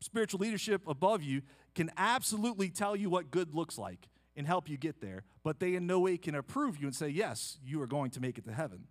spiritual 0.04 0.40
leadership 0.40 0.82
above 0.88 1.24
you 1.24 1.42
can 1.76 1.92
absolutely 1.98 2.70
tell 2.70 2.96
you 2.96 3.10
what 3.10 3.32
good 3.32 3.56
looks 3.56 3.78
like 3.78 4.08
and 4.36 4.48
help 4.48 4.70
you 4.70 4.78
get 4.78 5.02
there, 5.02 5.24
but 5.44 5.60
they 5.60 5.76
in 5.76 5.86
no 5.86 6.00
way 6.00 6.18
can 6.18 6.36
approve 6.36 6.78
you 6.78 6.88
and 6.88 6.96
say, 6.96 7.08
yes, 7.08 7.58
you 7.64 7.82
are 7.82 7.88
going 7.88 8.12
to 8.12 8.20
make 8.20 8.38
it 8.38 8.46
to 8.46 8.54
heaven. 8.54 8.86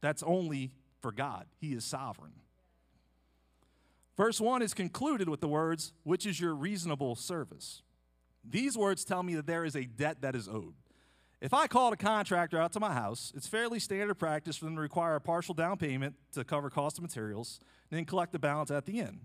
That's 0.00 0.22
only 0.22 0.72
for 1.00 1.12
God, 1.12 1.46
He 1.58 1.72
is 1.72 1.84
sovereign. 1.84 2.32
Verse 4.16 4.40
1 4.40 4.62
is 4.62 4.74
concluded 4.74 5.28
with 5.28 5.40
the 5.40 5.48
words, 5.48 5.92
which 6.02 6.26
is 6.26 6.38
your 6.38 6.54
reasonable 6.54 7.16
service. 7.16 7.82
These 8.44 8.76
words 8.76 9.04
tell 9.04 9.22
me 9.22 9.34
that 9.36 9.46
there 9.46 9.64
is 9.64 9.74
a 9.74 9.84
debt 9.84 10.20
that 10.20 10.34
is 10.34 10.48
owed. 10.48 10.74
If 11.40 11.52
I 11.52 11.66
called 11.66 11.92
a 11.92 11.96
contractor 11.96 12.56
out 12.56 12.72
to 12.74 12.80
my 12.80 12.92
house, 12.92 13.32
it's 13.34 13.48
fairly 13.48 13.80
standard 13.80 14.14
practice 14.14 14.56
for 14.56 14.66
them 14.66 14.76
to 14.76 14.80
require 14.80 15.16
a 15.16 15.20
partial 15.20 15.54
down 15.54 15.76
payment 15.76 16.14
to 16.34 16.44
cover 16.44 16.70
cost 16.70 16.98
of 16.98 17.02
materials 17.02 17.58
and 17.90 17.98
then 17.98 18.04
collect 18.04 18.32
the 18.32 18.38
balance 18.38 18.70
at 18.70 18.86
the 18.86 19.00
end. 19.00 19.22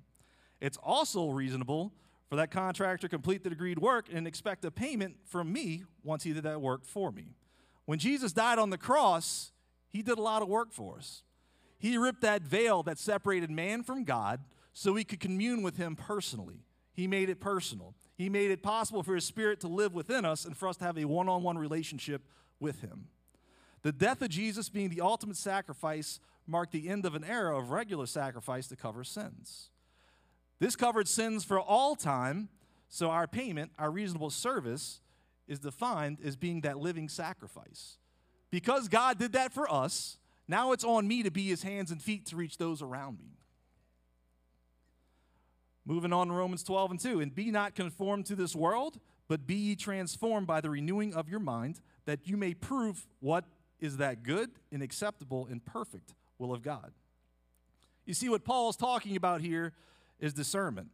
It's 0.59 0.77
also 0.77 1.29
reasonable 1.29 1.93
for 2.29 2.35
that 2.35 2.51
contractor 2.51 3.07
to 3.07 3.09
complete 3.09 3.43
the 3.43 3.51
agreed 3.51 3.79
work 3.79 4.07
and 4.11 4.27
expect 4.27 4.65
a 4.65 4.71
payment 4.71 5.15
from 5.25 5.51
me 5.51 5.83
once 6.03 6.23
he 6.23 6.33
did 6.33 6.43
that 6.43 6.61
work 6.61 6.85
for 6.85 7.11
me. 7.11 7.35
When 7.85 7.99
Jesus 7.99 8.33
died 8.33 8.59
on 8.59 8.69
the 8.69 8.77
cross, 8.77 9.51
he 9.87 10.01
did 10.01 10.17
a 10.17 10.21
lot 10.21 10.41
of 10.41 10.49
work 10.49 10.71
for 10.71 10.97
us. 10.97 11.23
He 11.79 11.97
ripped 11.97 12.21
that 12.21 12.41
veil 12.41 12.83
that 12.83 12.97
separated 12.97 13.49
man 13.49 13.83
from 13.83 14.03
God 14.03 14.41
so 14.73 14.93
we 14.93 15.03
could 15.03 15.19
commune 15.19 15.61
with 15.61 15.77
him 15.77 15.95
personally. 15.95 16.65
He 16.93 17.07
made 17.07 17.29
it 17.29 17.39
personal. 17.39 17.93
He 18.15 18.29
made 18.29 18.51
it 18.51 18.63
possible 18.63 19.03
for 19.03 19.15
his 19.15 19.23
spirit 19.23 19.59
to 19.61 19.67
live 19.67 19.93
within 19.93 20.25
us 20.25 20.43
and 20.43 20.57
for 20.57 20.67
us 20.67 20.77
to 20.77 20.83
have 20.83 20.97
a 20.97 21.05
one 21.05 21.29
on 21.29 21.43
one 21.43 21.57
relationship 21.57 22.23
with 22.59 22.81
him. 22.81 23.07
The 23.83 23.91
death 23.91 24.21
of 24.21 24.29
Jesus 24.29 24.69
being 24.69 24.89
the 24.89 25.01
ultimate 25.01 25.37
sacrifice 25.37 26.19
marked 26.47 26.71
the 26.71 26.89
end 26.89 27.05
of 27.05 27.13
an 27.13 27.23
era 27.23 27.57
of 27.57 27.69
regular 27.69 28.07
sacrifice 28.07 28.67
to 28.67 28.75
cover 28.75 29.03
sins. 29.03 29.69
This 30.59 30.75
covered 30.75 31.07
sins 31.07 31.43
for 31.43 31.59
all 31.59 31.95
time, 31.95 32.49
so 32.89 33.09
our 33.09 33.27
payment, 33.27 33.71
our 33.77 33.91
reasonable 33.91 34.29
service, 34.29 35.01
is 35.47 35.59
defined 35.59 36.17
as 36.23 36.35
being 36.35 36.61
that 36.61 36.77
living 36.77 37.09
sacrifice. 37.09 37.97
Because 38.49 38.87
God 38.87 39.19
did 39.19 39.33
that 39.33 39.53
for 39.53 39.71
us, 39.71 40.17
now 40.47 40.71
it's 40.71 40.83
on 40.83 41.07
me 41.07 41.23
to 41.23 41.31
be 41.31 41.47
his 41.47 41.63
hands 41.63 41.91
and 41.91 42.01
feet 42.01 42.25
to 42.27 42.35
reach 42.35 42.57
those 42.57 42.81
around 42.81 43.19
me. 43.19 43.37
Moving 45.85 46.11
on 46.11 46.27
to 46.27 46.33
Romans 46.33 46.63
12 46.63 46.91
and 46.91 46.99
2. 46.99 47.21
And 47.21 47.33
be 47.33 47.49
not 47.49 47.75
conformed 47.75 48.25
to 48.25 48.35
this 48.35 48.55
world, 48.55 48.99
but 49.27 49.47
be 49.47 49.55
ye 49.55 49.75
transformed 49.75 50.47
by 50.47 50.59
the 50.59 50.69
renewing 50.69 51.13
of 51.13 51.29
your 51.29 51.39
mind, 51.39 51.79
that 52.05 52.27
you 52.27 52.35
may 52.35 52.53
prove 52.53 53.07
what 53.19 53.45
is 53.79 53.97
that 53.97 54.23
good 54.23 54.51
and 54.71 54.83
acceptable 54.83 55.47
and 55.49 55.63
perfect 55.63 56.13
will 56.39 56.53
of 56.53 56.61
God. 56.61 56.91
You 58.05 58.13
see, 58.13 58.29
what 58.29 58.43
Paul 58.43 58.69
is 58.69 58.75
talking 58.75 59.15
about 59.15 59.41
here 59.41 59.73
is 60.19 60.33
discernment. 60.33 60.89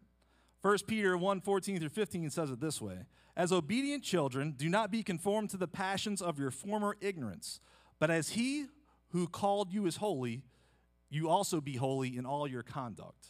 1 0.61 0.77
Peter 0.87 1.17
1 1.17 1.41
14 1.41 1.79
through 1.79 1.89
15 1.89 2.29
says 2.29 2.49
it 2.49 2.59
this 2.59 2.81
way 2.81 2.99
As 3.35 3.51
obedient 3.51 4.03
children, 4.03 4.53
do 4.57 4.69
not 4.69 4.91
be 4.91 5.03
conformed 5.03 5.49
to 5.51 5.57
the 5.57 5.67
passions 5.67 6.21
of 6.21 6.39
your 6.39 6.51
former 6.51 6.95
ignorance, 7.01 7.59
but 7.99 8.09
as 8.09 8.29
he 8.29 8.67
who 9.09 9.27
called 9.27 9.73
you 9.73 9.85
is 9.85 9.97
holy, 9.97 10.43
you 11.09 11.29
also 11.29 11.61
be 11.61 11.75
holy 11.75 12.17
in 12.17 12.25
all 12.25 12.47
your 12.47 12.63
conduct. 12.63 13.27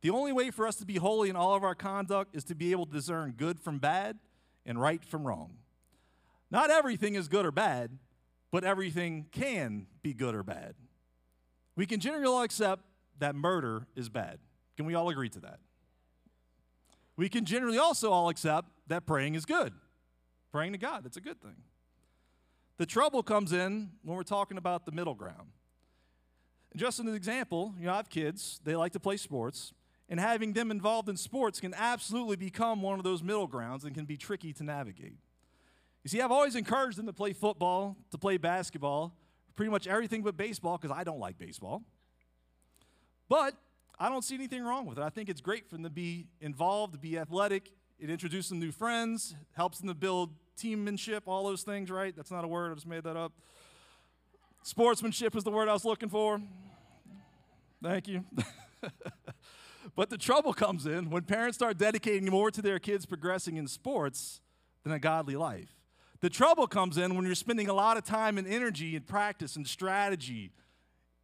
The 0.00 0.10
only 0.10 0.32
way 0.32 0.50
for 0.50 0.66
us 0.66 0.76
to 0.76 0.86
be 0.86 0.96
holy 0.96 1.28
in 1.28 1.36
all 1.36 1.54
of 1.54 1.62
our 1.62 1.74
conduct 1.74 2.34
is 2.34 2.44
to 2.44 2.54
be 2.54 2.72
able 2.72 2.86
to 2.86 2.92
discern 2.92 3.34
good 3.36 3.60
from 3.60 3.78
bad 3.78 4.18
and 4.64 4.80
right 4.80 5.04
from 5.04 5.26
wrong. 5.26 5.58
Not 6.50 6.70
everything 6.70 7.14
is 7.14 7.28
good 7.28 7.46
or 7.46 7.52
bad, 7.52 7.98
but 8.50 8.64
everything 8.64 9.26
can 9.30 9.86
be 10.02 10.14
good 10.14 10.34
or 10.34 10.42
bad. 10.42 10.74
We 11.76 11.86
can 11.86 12.00
generally 12.00 12.44
accept 12.44 12.82
that 13.18 13.34
murder 13.34 13.86
is 13.94 14.08
bad. 14.08 14.38
Can 14.80 14.86
we 14.86 14.94
all 14.94 15.10
agree 15.10 15.28
to 15.28 15.40
that? 15.40 15.58
We 17.14 17.28
can 17.28 17.44
generally 17.44 17.76
also 17.76 18.12
all 18.12 18.30
accept 18.30 18.70
that 18.86 19.04
praying 19.04 19.34
is 19.34 19.44
good. 19.44 19.74
Praying 20.52 20.72
to 20.72 20.78
God, 20.78 21.04
that's 21.04 21.18
a 21.18 21.20
good 21.20 21.38
thing. 21.42 21.56
The 22.78 22.86
trouble 22.86 23.22
comes 23.22 23.52
in 23.52 23.90
when 24.02 24.16
we're 24.16 24.22
talking 24.22 24.56
about 24.56 24.86
the 24.86 24.92
middle 24.92 25.12
ground. 25.12 25.50
Just 26.74 26.98
as 26.98 27.04
an 27.04 27.14
example, 27.14 27.74
you 27.78 27.84
know, 27.84 27.92
I 27.92 27.96
have 27.96 28.08
kids, 28.08 28.58
they 28.64 28.74
like 28.74 28.92
to 28.92 29.00
play 29.00 29.18
sports, 29.18 29.74
and 30.08 30.18
having 30.18 30.54
them 30.54 30.70
involved 30.70 31.10
in 31.10 31.18
sports 31.18 31.60
can 31.60 31.74
absolutely 31.74 32.36
become 32.36 32.80
one 32.80 32.96
of 32.96 33.04
those 33.04 33.22
middle 33.22 33.46
grounds 33.46 33.84
and 33.84 33.94
can 33.94 34.06
be 34.06 34.16
tricky 34.16 34.54
to 34.54 34.64
navigate. 34.64 35.18
You 36.04 36.08
see, 36.08 36.22
I've 36.22 36.32
always 36.32 36.56
encouraged 36.56 36.96
them 36.96 37.04
to 37.04 37.12
play 37.12 37.34
football, 37.34 37.98
to 38.12 38.16
play 38.16 38.38
basketball, 38.38 39.14
pretty 39.56 39.70
much 39.70 39.86
everything 39.86 40.22
but 40.22 40.38
baseball 40.38 40.78
because 40.78 40.96
I 40.96 41.04
don't 41.04 41.20
like 41.20 41.36
baseball. 41.36 41.82
But 43.28 43.54
I 44.02 44.08
don't 44.08 44.24
see 44.24 44.34
anything 44.34 44.64
wrong 44.64 44.86
with 44.86 44.96
it. 44.96 45.02
I 45.02 45.10
think 45.10 45.28
it's 45.28 45.42
great 45.42 45.68
for 45.68 45.74
them 45.74 45.84
to 45.84 45.90
be 45.90 46.26
involved, 46.40 46.94
to 46.94 46.98
be 46.98 47.18
athletic. 47.18 47.70
It 47.98 48.08
introduces 48.08 48.48
them 48.48 48.58
new 48.58 48.72
friends, 48.72 49.34
helps 49.52 49.78
them 49.78 49.88
to 49.88 49.94
build 49.94 50.30
teammanship, 50.56 51.24
all 51.26 51.44
those 51.44 51.62
things, 51.64 51.90
right? 51.90 52.16
That's 52.16 52.30
not 52.30 52.42
a 52.42 52.48
word, 52.48 52.72
I 52.72 52.74
just 52.74 52.86
made 52.86 53.04
that 53.04 53.18
up. 53.18 53.34
Sportsmanship 54.62 55.36
is 55.36 55.44
the 55.44 55.50
word 55.50 55.68
I 55.68 55.74
was 55.74 55.84
looking 55.84 56.08
for. 56.08 56.40
Thank 57.82 58.08
you. 58.08 58.24
but 59.94 60.08
the 60.08 60.16
trouble 60.16 60.54
comes 60.54 60.86
in 60.86 61.10
when 61.10 61.24
parents 61.24 61.58
start 61.58 61.76
dedicating 61.76 62.24
more 62.30 62.50
to 62.50 62.62
their 62.62 62.78
kids 62.78 63.04
progressing 63.04 63.58
in 63.58 63.68
sports 63.68 64.40
than 64.82 64.92
a 64.94 64.98
godly 64.98 65.36
life. 65.36 65.76
The 66.22 66.30
trouble 66.30 66.66
comes 66.66 66.96
in 66.96 67.16
when 67.16 67.26
you're 67.26 67.34
spending 67.34 67.68
a 67.68 67.74
lot 67.74 67.98
of 67.98 68.04
time 68.04 68.38
and 68.38 68.46
energy 68.46 68.96
and 68.96 69.06
practice 69.06 69.56
and 69.56 69.66
strategy 69.66 70.52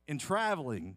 in 0.06 0.18
traveling 0.18 0.97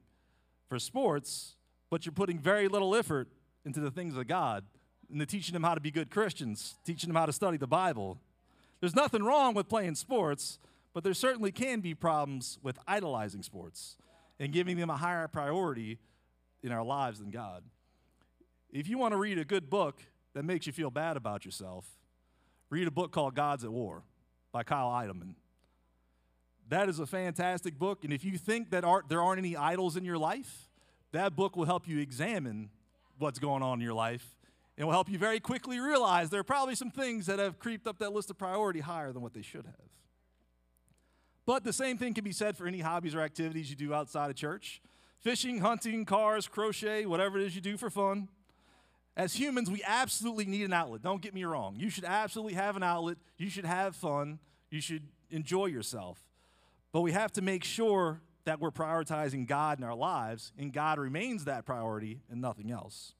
for 0.67 0.77
sports, 0.77 1.55
but 1.89 2.05
you're 2.05 2.13
putting 2.13 2.39
very 2.39 2.67
little 2.67 2.95
effort 2.95 3.27
into 3.65 3.79
the 3.79 3.91
things 3.91 4.15
of 4.15 4.27
God 4.27 4.63
into 5.11 5.25
teaching 5.25 5.53
them 5.53 5.63
how 5.63 5.73
to 5.73 5.81
be 5.81 5.91
good 5.91 6.09
Christians, 6.09 6.75
teaching 6.85 7.09
them 7.09 7.15
how 7.15 7.25
to 7.25 7.33
study 7.33 7.57
the 7.57 7.67
Bible. 7.67 8.19
There's 8.79 8.95
nothing 8.95 9.23
wrong 9.23 9.53
with 9.53 9.67
playing 9.67 9.95
sports, 9.95 10.59
but 10.93 11.03
there 11.03 11.13
certainly 11.13 11.51
can 11.51 11.79
be 11.79 11.93
problems 11.93 12.59
with 12.61 12.77
idolizing 12.87 13.43
sports 13.43 13.97
and 14.39 14.53
giving 14.53 14.77
them 14.77 14.89
a 14.89 14.97
higher 14.97 15.27
priority 15.27 15.99
in 16.63 16.71
our 16.71 16.83
lives 16.83 17.19
than 17.19 17.31
God. 17.31 17.63
If 18.71 18.87
you 18.87 18.97
want 18.97 19.13
to 19.13 19.17
read 19.17 19.39
a 19.39 19.45
good 19.45 19.69
book 19.69 20.01
that 20.33 20.43
makes 20.43 20.67
you 20.67 20.73
feel 20.73 20.91
bad 20.91 21.17
about 21.17 21.43
yourself, 21.43 21.85
read 22.69 22.87
a 22.87 22.91
book 22.91 23.11
called 23.11 23.35
Gods 23.35 23.63
at 23.63 23.71
War 23.71 24.03
by 24.51 24.63
Kyle 24.63 24.89
Idleman. 24.89 25.35
That 26.69 26.87
is 26.87 26.99
a 26.99 27.07
fantastic 27.07 27.79
book, 27.79 28.03
and 28.03 28.13
if 28.13 28.23
you 28.23 28.37
think 28.37 28.69
that 28.69 28.83
there 29.09 29.21
aren't 29.23 29.39
any 29.39 29.57
idols 29.57 29.97
in 29.97 30.05
your 30.05 30.19
life, 30.19 30.68
that 31.11 31.35
book 31.35 31.55
will 31.55 31.65
help 31.65 31.87
you 31.87 31.99
examine 31.99 32.69
what's 33.17 33.39
going 33.39 33.63
on 33.63 33.79
in 33.79 33.83
your 33.83 33.93
life 33.93 34.35
and 34.77 34.87
will 34.87 34.93
help 34.93 35.09
you 35.09 35.17
very 35.17 35.39
quickly 35.39 35.79
realize 35.79 36.29
there 36.29 36.39
are 36.39 36.43
probably 36.43 36.75
some 36.75 36.89
things 36.91 37.25
that 37.25 37.39
have 37.39 37.59
creeped 37.59 37.87
up 37.87 37.99
that 37.99 38.13
list 38.13 38.29
of 38.29 38.37
priority 38.37 38.79
higher 38.79 39.11
than 39.11 39.21
what 39.21 39.33
they 39.33 39.41
should 39.41 39.65
have. 39.65 39.89
But 41.45 41.63
the 41.63 41.73
same 41.73 41.97
thing 41.97 42.13
can 42.13 42.23
be 42.23 42.31
said 42.31 42.55
for 42.55 42.67
any 42.67 42.79
hobbies 42.79 43.15
or 43.15 43.21
activities 43.21 43.69
you 43.69 43.75
do 43.75 43.93
outside 43.93 44.29
of 44.29 44.35
church 44.35 44.81
fishing, 45.19 45.59
hunting, 45.59 46.05
cars, 46.05 46.47
crochet, 46.47 47.05
whatever 47.05 47.37
it 47.37 47.45
is 47.45 47.53
you 47.53 47.59
do 47.59 47.75
for 47.75 47.89
fun. 47.89 48.29
As 49.17 49.33
humans, 49.33 49.69
we 49.69 49.83
absolutely 49.85 50.45
need 50.45 50.63
an 50.63 50.71
outlet. 50.71 51.01
Don't 51.01 51.21
get 51.21 51.33
me 51.33 51.43
wrong. 51.43 51.75
You 51.77 51.89
should 51.89 52.05
absolutely 52.05 52.53
have 52.53 52.77
an 52.77 52.83
outlet. 52.83 53.17
You 53.37 53.49
should 53.49 53.65
have 53.65 53.97
fun. 53.97 54.39
You 54.69 54.79
should 54.79 55.03
enjoy 55.29 55.65
yourself. 55.65 56.23
But 56.93 57.01
we 57.01 57.11
have 57.11 57.33
to 57.33 57.41
make 57.41 57.65
sure 57.65 58.21
that 58.45 58.59
we're 58.59 58.71
prioritizing 58.71 59.47
God 59.47 59.77
in 59.77 59.83
our 59.83 59.95
lives, 59.95 60.51
and 60.57 60.73
God 60.73 60.99
remains 60.99 61.45
that 61.45 61.65
priority 61.65 62.21
and 62.29 62.41
nothing 62.41 62.71
else. 62.71 63.13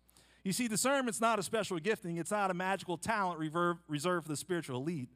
You 0.44 0.54
see, 0.54 0.68
discernment's 0.68 1.22
not 1.22 1.38
a 1.38 1.44
special 1.44 1.78
gifting, 1.80 2.18
it's 2.18 2.32
not 2.32 2.50
a 2.50 2.54
magical 2.54 2.98
talent 2.98 3.40
reserved 3.40 4.26
for 4.26 4.30
the 4.30 4.38
spiritual 4.38 4.78
elite. 4.78 5.10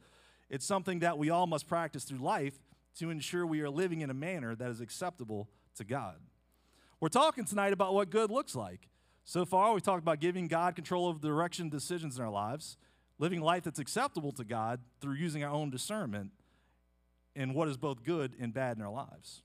It's 0.49 0.65
something 0.65 0.99
that 0.99 1.17
we 1.17 1.29
all 1.29 1.47
must 1.47 1.67
practice 1.67 2.03
through 2.03 2.19
life 2.19 2.59
to 2.99 3.09
ensure 3.09 3.45
we 3.45 3.61
are 3.61 3.69
living 3.69 4.01
in 4.01 4.09
a 4.09 4.13
manner 4.13 4.55
that 4.55 4.69
is 4.69 4.81
acceptable 4.81 5.49
to 5.75 5.83
God. 5.83 6.17
We're 6.99 7.09
talking 7.09 7.45
tonight 7.45 7.73
about 7.73 7.93
what 7.93 8.09
good 8.09 8.29
looks 8.29 8.55
like. 8.55 8.89
So 9.23 9.45
far, 9.45 9.73
we've 9.73 9.81
talked 9.81 10.03
about 10.03 10.19
giving 10.19 10.47
God 10.47 10.75
control 10.75 11.09
of 11.09 11.21
the 11.21 11.29
direction 11.29 11.69
decisions 11.69 12.17
in 12.17 12.23
our 12.23 12.29
lives, 12.29 12.77
living 13.17 13.41
life 13.41 13.63
that's 13.63 13.79
acceptable 13.79 14.33
to 14.33 14.43
God 14.43 14.81
through 14.99 15.15
using 15.15 15.43
our 15.43 15.51
own 15.51 15.69
discernment 15.69 16.31
in 17.35 17.53
what 17.53 17.67
is 17.67 17.77
both 17.77 18.03
good 18.03 18.33
and 18.39 18.53
bad 18.53 18.77
in 18.77 18.83
our 18.83 18.91
lives. 18.91 19.41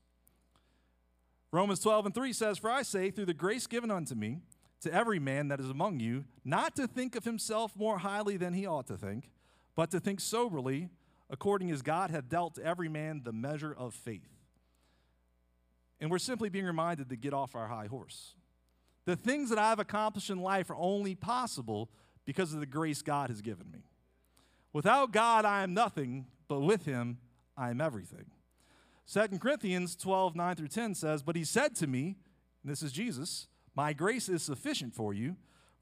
Romans 1.51 1.79
12 1.79 2.07
and 2.07 2.15
3 2.15 2.33
says, 2.33 2.57
For 2.57 2.69
I 2.69 2.83
say, 2.83 3.09
through 3.09 3.25
the 3.25 3.33
grace 3.33 3.67
given 3.67 3.89
unto 3.89 4.15
me, 4.15 4.39
to 4.81 4.93
every 4.93 5.19
man 5.19 5.49
that 5.49 5.59
is 5.59 5.69
among 5.69 5.99
you, 5.99 6.25
not 6.45 6.75
to 6.75 6.87
think 6.87 7.15
of 7.15 7.25
himself 7.25 7.75
more 7.75 7.97
highly 7.99 8.37
than 8.37 8.53
he 8.53 8.65
ought 8.65 8.87
to 8.87 8.95
think, 8.95 9.29
but 9.75 9.91
to 9.91 9.99
think 9.99 10.19
soberly, 10.19 10.89
according 11.29 11.71
as 11.71 11.81
God 11.81 12.11
hath 12.11 12.29
dealt 12.29 12.55
to 12.55 12.63
every 12.63 12.89
man 12.89 13.21
the 13.23 13.33
measure 13.33 13.73
of 13.73 13.93
faith. 13.93 14.29
And 15.99 16.09
we're 16.09 16.19
simply 16.19 16.49
being 16.49 16.65
reminded 16.65 17.09
to 17.09 17.15
get 17.17 17.33
off 17.33 17.55
our 17.55 17.67
high 17.67 17.87
horse. 17.87 18.35
The 19.05 19.15
things 19.15 19.49
that 19.49 19.59
I've 19.59 19.79
accomplished 19.79 20.29
in 20.29 20.39
life 20.39 20.69
are 20.69 20.75
only 20.77 21.15
possible 21.15 21.89
because 22.25 22.53
of 22.53 22.59
the 22.59 22.65
grace 22.65 23.01
God 23.01 23.29
has 23.29 23.41
given 23.41 23.69
me. 23.71 23.79
Without 24.71 25.11
God, 25.11 25.45
I 25.45 25.63
am 25.63 25.73
nothing, 25.73 26.27
but 26.47 26.59
with 26.59 26.85
Him, 26.85 27.17
I 27.57 27.69
am 27.69 27.81
everything. 27.81 28.25
2 29.11 29.39
Corinthians 29.39 29.95
12, 29.95 30.35
9 30.35 30.55
through 30.55 30.67
10 30.67 30.93
says, 30.93 31.23
But 31.23 31.35
He 31.35 31.43
said 31.43 31.75
to 31.77 31.87
me, 31.87 32.17
and 32.61 32.71
this 32.71 32.83
is 32.83 32.91
Jesus, 32.91 33.47
My 33.75 33.91
grace 33.91 34.29
is 34.29 34.43
sufficient 34.43 34.93
for 34.93 35.13
you, 35.13 35.35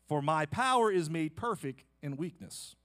for 0.07 0.21
my 0.21 0.45
power 0.45 0.91
is 0.91 1.09
made 1.09 1.35
perfect 1.35 1.83
in 2.01 2.15
weakness. 2.15 2.75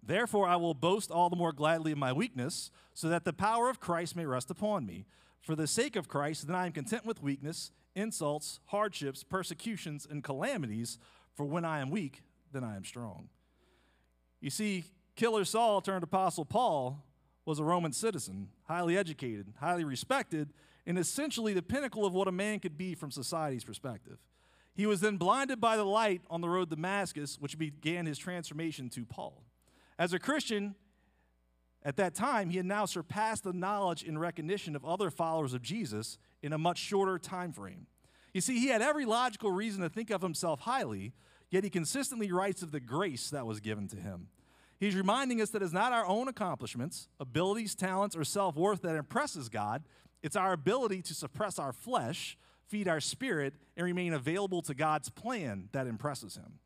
Therefore, 0.00 0.46
I 0.46 0.54
will 0.54 0.74
boast 0.74 1.10
all 1.10 1.28
the 1.28 1.36
more 1.36 1.52
gladly 1.52 1.90
of 1.90 1.98
my 1.98 2.12
weakness, 2.12 2.70
so 2.94 3.08
that 3.08 3.24
the 3.24 3.32
power 3.32 3.68
of 3.68 3.80
Christ 3.80 4.14
may 4.14 4.24
rest 4.24 4.50
upon 4.50 4.86
me. 4.86 5.06
For 5.40 5.56
the 5.56 5.66
sake 5.66 5.96
of 5.96 6.06
Christ, 6.06 6.46
then 6.46 6.54
I 6.54 6.66
am 6.66 6.72
content 6.72 7.04
with 7.04 7.22
weakness 7.22 7.72
insults, 7.96 8.60
hardships, 8.66 9.24
persecutions, 9.24 10.06
and 10.08 10.22
calamities, 10.22 10.98
for 11.34 11.46
when 11.46 11.64
I 11.64 11.80
am 11.80 11.90
weak, 11.90 12.22
then 12.52 12.62
I 12.62 12.76
am 12.76 12.84
strong. 12.84 13.30
You 14.40 14.50
see, 14.50 14.84
Killer 15.16 15.46
Saul 15.46 15.80
turned 15.80 16.04
Apostle 16.04 16.44
Paul 16.44 17.02
was 17.46 17.58
a 17.58 17.64
Roman 17.64 17.92
citizen, 17.92 18.48
highly 18.64 18.98
educated, 18.98 19.54
highly 19.60 19.84
respected, 19.84 20.52
and 20.84 20.98
essentially 20.98 21.54
the 21.54 21.62
pinnacle 21.62 22.04
of 22.04 22.12
what 22.12 22.28
a 22.28 22.32
man 22.32 22.58
could 22.58 22.76
be 22.76 22.94
from 22.94 23.10
society's 23.10 23.64
perspective. 23.64 24.18
He 24.74 24.84
was 24.84 25.00
then 25.00 25.16
blinded 25.16 25.60
by 25.60 25.76
the 25.76 25.84
light 25.84 26.20
on 26.28 26.42
the 26.42 26.48
road 26.48 26.68
to 26.68 26.76
Damascus, 26.76 27.38
which 27.40 27.56
began 27.56 28.04
his 28.04 28.18
transformation 28.18 28.90
to 28.90 29.06
Paul. 29.06 29.44
As 29.98 30.12
a 30.12 30.18
Christian, 30.18 30.74
at 31.82 31.96
that 31.96 32.14
time, 32.14 32.50
he 32.50 32.56
had 32.56 32.66
now 32.66 32.84
surpassed 32.84 33.44
the 33.44 33.52
knowledge 33.52 34.02
and 34.02 34.20
recognition 34.20 34.76
of 34.76 34.84
other 34.84 35.10
followers 35.10 35.54
of 35.54 35.62
Jesus 35.62 36.18
in 36.42 36.52
a 36.52 36.58
much 36.58 36.78
shorter 36.78 37.18
time 37.18 37.52
frame. 37.52 37.86
You 38.34 38.40
see, 38.40 38.58
he 38.58 38.68
had 38.68 38.82
every 38.82 39.06
logical 39.06 39.50
reason 39.50 39.82
to 39.82 39.88
think 39.88 40.10
of 40.10 40.20
himself 40.20 40.60
highly, 40.60 41.14
yet 41.48 41.64
he 41.64 41.70
consistently 41.70 42.30
writes 42.30 42.60
of 42.60 42.72
the 42.72 42.80
grace 42.80 43.30
that 43.30 43.46
was 43.46 43.60
given 43.60 43.88
to 43.88 43.96
him. 43.96 44.28
He's 44.78 44.94
reminding 44.94 45.40
us 45.40 45.50
that 45.50 45.62
it's 45.62 45.72
not 45.72 45.92
our 45.92 46.06
own 46.06 46.28
accomplishments, 46.28 47.08
abilities, 47.18 47.74
talents, 47.74 48.14
or 48.14 48.24
self 48.24 48.56
worth 48.56 48.82
that 48.82 48.96
impresses 48.96 49.48
God. 49.48 49.84
It's 50.22 50.36
our 50.36 50.52
ability 50.52 51.02
to 51.02 51.14
suppress 51.14 51.58
our 51.58 51.72
flesh, 51.72 52.36
feed 52.68 52.88
our 52.88 53.00
spirit, 53.00 53.54
and 53.76 53.84
remain 53.84 54.12
available 54.12 54.60
to 54.62 54.74
God's 54.74 55.08
plan 55.08 55.68
that 55.72 55.86
impresses 55.86 56.36
Him. 56.36 56.58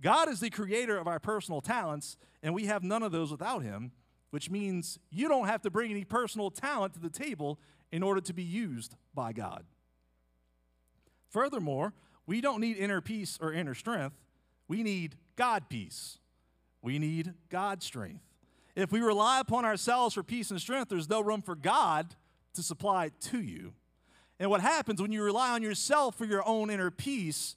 God 0.00 0.28
is 0.28 0.40
the 0.40 0.50
creator 0.50 0.96
of 0.96 1.08
our 1.08 1.18
personal 1.18 1.60
talents, 1.60 2.16
and 2.42 2.54
we 2.54 2.66
have 2.66 2.82
none 2.82 3.02
of 3.02 3.12
those 3.12 3.30
without 3.30 3.62
Him, 3.62 3.92
which 4.30 4.48
means 4.48 4.98
you 5.10 5.28
don't 5.28 5.46
have 5.46 5.62
to 5.62 5.70
bring 5.70 5.90
any 5.90 6.04
personal 6.04 6.50
talent 6.50 6.94
to 6.94 7.00
the 7.00 7.10
table 7.10 7.58
in 7.90 8.02
order 8.02 8.20
to 8.20 8.32
be 8.32 8.42
used 8.42 8.94
by 9.12 9.32
God. 9.32 9.64
Furthermore, 11.28 11.92
we 12.26 12.40
don't 12.40 12.60
need 12.60 12.76
inner 12.76 13.00
peace 13.00 13.38
or 13.40 13.52
inner 13.52 13.74
strength, 13.74 14.16
we 14.68 14.82
need 14.82 15.16
God 15.36 15.68
peace. 15.68 16.18
We 16.82 16.98
need 16.98 17.34
God's 17.48 17.84
strength. 17.84 18.24
If 18.74 18.92
we 18.92 19.00
rely 19.00 19.40
upon 19.40 19.64
ourselves 19.64 20.14
for 20.14 20.22
peace 20.22 20.50
and 20.50 20.60
strength, 20.60 20.88
there's 20.88 21.08
no 21.08 21.20
room 21.20 21.42
for 21.42 21.54
God 21.54 22.14
to 22.54 22.62
supply 22.62 23.06
it 23.06 23.20
to 23.20 23.40
you. 23.40 23.74
And 24.38 24.48
what 24.48 24.60
happens 24.60 25.02
when 25.02 25.12
you 25.12 25.22
rely 25.22 25.50
on 25.50 25.62
yourself 25.62 26.16
for 26.16 26.24
your 26.24 26.46
own 26.48 26.70
inner 26.70 26.90
peace, 26.90 27.56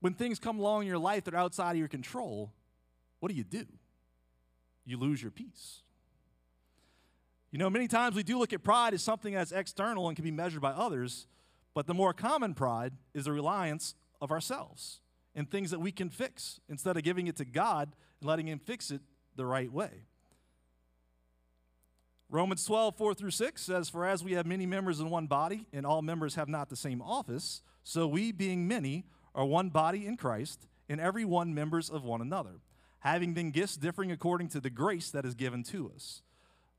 when 0.00 0.12
things 0.12 0.38
come 0.38 0.58
along 0.58 0.82
in 0.82 0.88
your 0.88 0.98
life 0.98 1.24
that 1.24 1.34
are 1.34 1.38
outside 1.38 1.72
of 1.72 1.78
your 1.78 1.88
control, 1.88 2.52
what 3.20 3.30
do 3.30 3.34
you 3.34 3.44
do? 3.44 3.64
You 4.84 4.98
lose 4.98 5.22
your 5.22 5.30
peace. 5.30 5.82
You 7.50 7.58
know, 7.58 7.70
many 7.70 7.88
times 7.88 8.16
we 8.16 8.22
do 8.22 8.38
look 8.38 8.52
at 8.52 8.62
pride 8.62 8.94
as 8.94 9.02
something 9.02 9.34
that's 9.34 9.52
external 9.52 10.08
and 10.08 10.16
can 10.16 10.24
be 10.24 10.30
measured 10.30 10.60
by 10.60 10.72
others, 10.72 11.26
but 11.74 11.86
the 11.86 11.94
more 11.94 12.12
common 12.12 12.54
pride 12.54 12.92
is 13.14 13.26
the 13.26 13.32
reliance 13.32 13.94
of 14.20 14.30
ourselves 14.30 15.00
and 15.34 15.50
things 15.50 15.70
that 15.70 15.80
we 15.80 15.92
can 15.92 16.10
fix 16.10 16.60
instead 16.68 16.96
of 16.96 17.02
giving 17.02 17.26
it 17.26 17.36
to 17.36 17.44
God 17.44 17.94
and 18.20 18.28
letting 18.28 18.48
Him 18.48 18.58
fix 18.58 18.90
it 18.90 19.00
the 19.36 19.46
right 19.46 19.72
way. 19.72 20.06
Romans 22.28 22.64
12, 22.64 22.96
4 22.96 23.14
through 23.14 23.30
6 23.30 23.60
says, 23.60 23.90
For 23.90 24.06
as 24.06 24.24
we 24.24 24.32
have 24.32 24.46
many 24.46 24.64
members 24.64 25.00
in 25.00 25.10
one 25.10 25.26
body, 25.26 25.66
and 25.72 25.84
all 25.84 26.00
members 26.00 26.34
have 26.36 26.48
not 26.48 26.70
the 26.70 26.76
same 26.76 27.02
office, 27.02 27.60
so 27.84 28.06
we, 28.06 28.32
being 28.32 28.66
many, 28.66 29.04
are 29.34 29.44
one 29.44 29.68
body 29.68 30.06
in 30.06 30.16
Christ, 30.16 30.66
and 30.88 31.00
every 31.00 31.26
one 31.26 31.54
members 31.54 31.90
of 31.90 32.04
one 32.04 32.22
another, 32.22 32.60
having 33.00 33.34
then 33.34 33.50
gifts 33.50 33.76
differing 33.76 34.10
according 34.10 34.48
to 34.48 34.60
the 34.60 34.70
grace 34.70 35.10
that 35.10 35.26
is 35.26 35.34
given 35.34 35.62
to 35.64 35.90
us. 35.94 36.22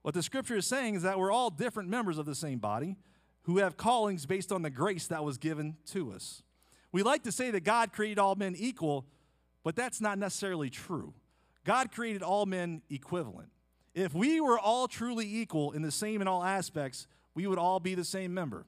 What 0.02 0.14
the 0.14 0.24
scripture 0.24 0.58
is 0.58 0.66
saying 0.66 0.96
is 0.96 1.04
that 1.04 1.20
we're 1.20 1.32
all 1.32 1.50
different 1.50 1.90
members 1.90 2.18
of 2.18 2.26
the 2.26 2.36
same 2.36 2.60
body 2.60 2.98
who 3.44 3.58
have 3.60 3.78
callings 3.78 4.26
based 4.26 4.52
on 4.52 4.62
the 4.62 4.70
grace 4.70 5.08
that 5.08 5.24
was 5.24 5.38
given 5.38 5.78
to 5.88 6.12
us. 6.12 6.42
We 6.94 7.02
like 7.02 7.24
to 7.24 7.32
say 7.32 7.52
that 7.52 7.64
God 7.66 7.92
created 7.92 8.20
all 8.20 8.36
men 8.36 8.56
equal, 8.56 9.06
but 9.64 9.76
that's 9.76 10.00
not 10.00 10.18
necessarily 10.18 10.70
true. 10.70 11.14
God 11.66 11.92
created 11.92 12.22
all 12.22 12.46
men 12.46 12.84
equivalent. 12.90 13.50
If 13.96 14.14
we 14.14 14.40
were 14.40 14.60
all 14.60 14.88
truly 14.88 15.26
equal 15.26 15.72
in 15.72 15.82
the 15.82 15.92
same 15.92 16.22
in 16.22 16.28
all 16.28 16.44
aspects, 16.44 17.08
we 17.34 17.48
would 17.48 17.58
all 17.58 17.80
be 17.80 17.96
the 17.96 18.06
same 18.06 18.34
member. 18.34 18.66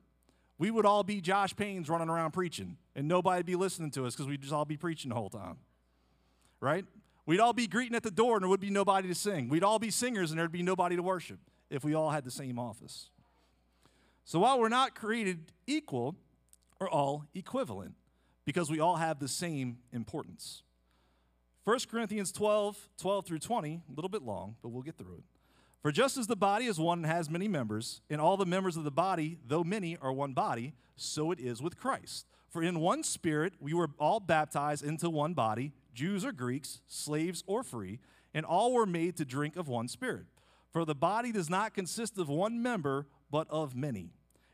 We 0.58 0.72
would 0.72 0.86
all 0.86 1.04
be 1.04 1.22
Josh 1.22 1.54
Paynes 1.56 1.88
running 1.88 2.10
around 2.10 2.32
preaching, 2.32 2.78
and 2.96 3.08
nobody'd 3.08 3.46
be 3.46 3.56
listening 3.56 3.92
to 3.92 4.06
us 4.06 4.16
because 4.16 4.28
we'd 4.28 4.42
just 4.42 4.54
all 4.54 4.66
be 4.66 4.78
preaching 4.78 5.10
the 5.10 5.16
whole 5.16 5.30
time. 5.30 5.58
Right? 6.60 6.86
We'd 7.28 7.40
all 7.40 7.54
be 7.54 7.68
greeting 7.68 7.96
at 7.96 8.04
the 8.04 8.12
door, 8.12 8.36
and 8.36 8.44
there 8.44 8.50
would 8.50 8.60
be 8.60 8.70
nobody 8.72 9.08
to 9.08 9.16
sing. 9.16 9.50
We'd 9.50 9.64
all 9.64 9.78
be 9.78 9.92
singers, 9.92 10.32
and 10.32 10.40
there'd 10.40 10.52
be 10.52 10.64
nobody 10.64 10.96
to 10.96 11.04
worship 11.04 11.40
if 11.70 11.84
we 11.84 11.94
all 11.94 12.10
had 12.10 12.24
the 12.24 12.32
same 12.32 12.58
office. 12.58 13.10
So 14.24 14.40
while 14.40 14.60
we're 14.60 14.70
not 14.70 14.96
created 14.96 15.52
equal, 15.68 16.16
we're 16.80 16.90
all 16.90 17.26
equivalent 17.36 17.94
because 18.46 18.70
we 18.70 18.80
all 18.80 18.96
have 18.96 19.20
the 19.20 19.28
same 19.28 19.80
importance. 19.92 20.64
1 21.66 21.80
Corinthians 21.90 22.32
12, 22.32 22.78
12 23.00 23.26
through 23.26 23.40
20, 23.40 23.74
a 23.74 23.94
little 23.96 24.10
bit 24.10 24.22
long, 24.22 24.56
but 24.62 24.70
we'll 24.70 24.84
get 24.84 24.98
through 24.98 25.16
it. 25.16 25.24
For 25.82 25.92
just 25.92 26.18
as 26.18 26.28
the 26.28 26.36
body 26.36 26.66
is 26.66 26.80
one 26.80 27.00
and 27.00 27.08
has 27.08 27.30
many 27.30 27.48
members, 27.48 28.02
and 28.10 28.22
all 28.22 28.38
the 28.38 28.46
members 28.46 28.78
of 28.78 28.84
the 28.84 28.92
body, 28.92 29.38
though 29.46 29.64
many, 29.64 29.98
are 29.98 30.14
one 30.14 30.34
body, 30.34 30.74
so 30.96 31.32
it 31.32 31.40
is 31.40 31.62
with 31.62 31.78
Christ. 31.78 32.28
For 32.50 32.64
in 32.64 32.80
one 32.80 33.04
spirit 33.04 33.54
we 33.60 33.74
were 33.74 33.90
all 34.00 34.20
baptized 34.20 34.84
into 34.84 35.10
one 35.10 35.34
body, 35.34 35.74
Jews 35.94 36.24
or 36.24 36.32
Greeks, 36.32 36.82
slaves 36.88 37.44
or 37.48 37.64
free, 37.64 38.00
and 38.34 38.46
all 38.46 38.74
were 38.74 38.86
made 38.86 39.18
to 39.18 39.26
drink 39.26 39.56
of 39.56 39.68
one 39.68 39.88
spirit. 39.88 40.26
For 40.72 40.86
the 40.86 40.96
body 40.96 41.32
does 41.32 41.50
not 41.50 41.74
consist 41.74 42.18
of 42.18 42.30
one 42.30 42.62
member, 42.62 43.08
but 43.32 43.48
of 43.50 43.76
many. 43.76 44.12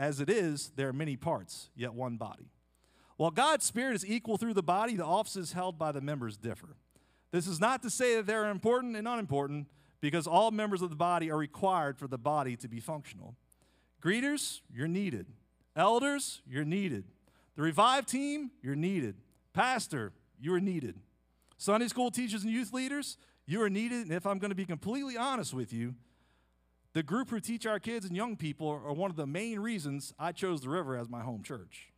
As 0.00 0.18
it 0.18 0.30
is, 0.30 0.72
there 0.76 0.88
are 0.88 0.94
many 0.94 1.14
parts, 1.14 1.68
yet 1.76 1.92
one 1.92 2.16
body. 2.16 2.48
While 3.18 3.30
God's 3.30 3.66
Spirit 3.66 3.94
is 3.96 4.06
equal 4.06 4.38
through 4.38 4.54
the 4.54 4.62
body, 4.62 4.96
the 4.96 5.04
offices 5.04 5.52
held 5.52 5.78
by 5.78 5.92
the 5.92 6.00
members 6.00 6.38
differ. 6.38 6.74
This 7.32 7.46
is 7.46 7.60
not 7.60 7.82
to 7.82 7.90
say 7.90 8.16
that 8.16 8.26
they're 8.26 8.48
important 8.48 8.96
and 8.96 9.06
unimportant, 9.06 9.66
because 10.00 10.26
all 10.26 10.52
members 10.52 10.80
of 10.80 10.88
the 10.88 10.96
body 10.96 11.30
are 11.30 11.36
required 11.36 11.98
for 11.98 12.08
the 12.08 12.16
body 12.16 12.56
to 12.56 12.66
be 12.66 12.80
functional. 12.80 13.36
Greeters, 14.02 14.62
you're 14.72 14.88
needed. 14.88 15.26
Elders, 15.76 16.40
you're 16.48 16.64
needed. 16.64 17.04
The 17.54 17.60
Revive 17.60 18.06
team, 18.06 18.52
you're 18.62 18.74
needed. 18.74 19.16
Pastor, 19.52 20.14
you 20.40 20.54
are 20.54 20.60
needed. 20.60 20.94
Sunday 21.58 21.88
school 21.88 22.10
teachers 22.10 22.42
and 22.42 22.50
youth 22.50 22.72
leaders, 22.72 23.18
you 23.44 23.60
are 23.60 23.68
needed. 23.68 24.06
And 24.06 24.12
if 24.12 24.26
I'm 24.26 24.38
going 24.38 24.48
to 24.50 24.54
be 24.54 24.64
completely 24.64 25.18
honest 25.18 25.52
with 25.52 25.74
you, 25.74 25.94
the 26.92 27.02
group 27.02 27.30
who 27.30 27.40
teach 27.40 27.66
our 27.66 27.78
kids 27.78 28.04
and 28.04 28.16
young 28.16 28.36
people 28.36 28.68
are 28.68 28.92
one 28.92 29.10
of 29.10 29.16
the 29.16 29.26
main 29.26 29.60
reasons 29.60 30.12
I 30.18 30.32
chose 30.32 30.62
the 30.62 30.68
river 30.68 30.96
as 30.96 31.08
my 31.08 31.22
home 31.22 31.42
church. 31.42 31.90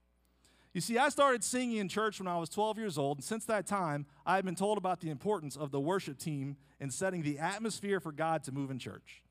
You 0.74 0.80
see, 0.80 0.96
I 0.96 1.10
started 1.10 1.44
singing 1.44 1.76
in 1.76 1.88
church 1.88 2.18
when 2.18 2.26
I 2.26 2.38
was 2.38 2.48
12 2.48 2.78
years 2.78 2.96
old, 2.96 3.18
and 3.18 3.24
since 3.24 3.44
that 3.44 3.66
time, 3.66 4.06
I 4.24 4.36
have 4.36 4.44
been 4.44 4.54
told 4.54 4.78
about 4.78 5.00
the 5.00 5.10
importance 5.10 5.54
of 5.54 5.70
the 5.70 5.80
worship 5.80 6.18
team 6.18 6.56
in 6.80 6.90
setting 6.90 7.22
the 7.22 7.38
atmosphere 7.38 8.00
for 8.00 8.10
God 8.10 8.42
to 8.44 8.52
move 8.52 8.70
in 8.70 8.78
church. 8.78 9.22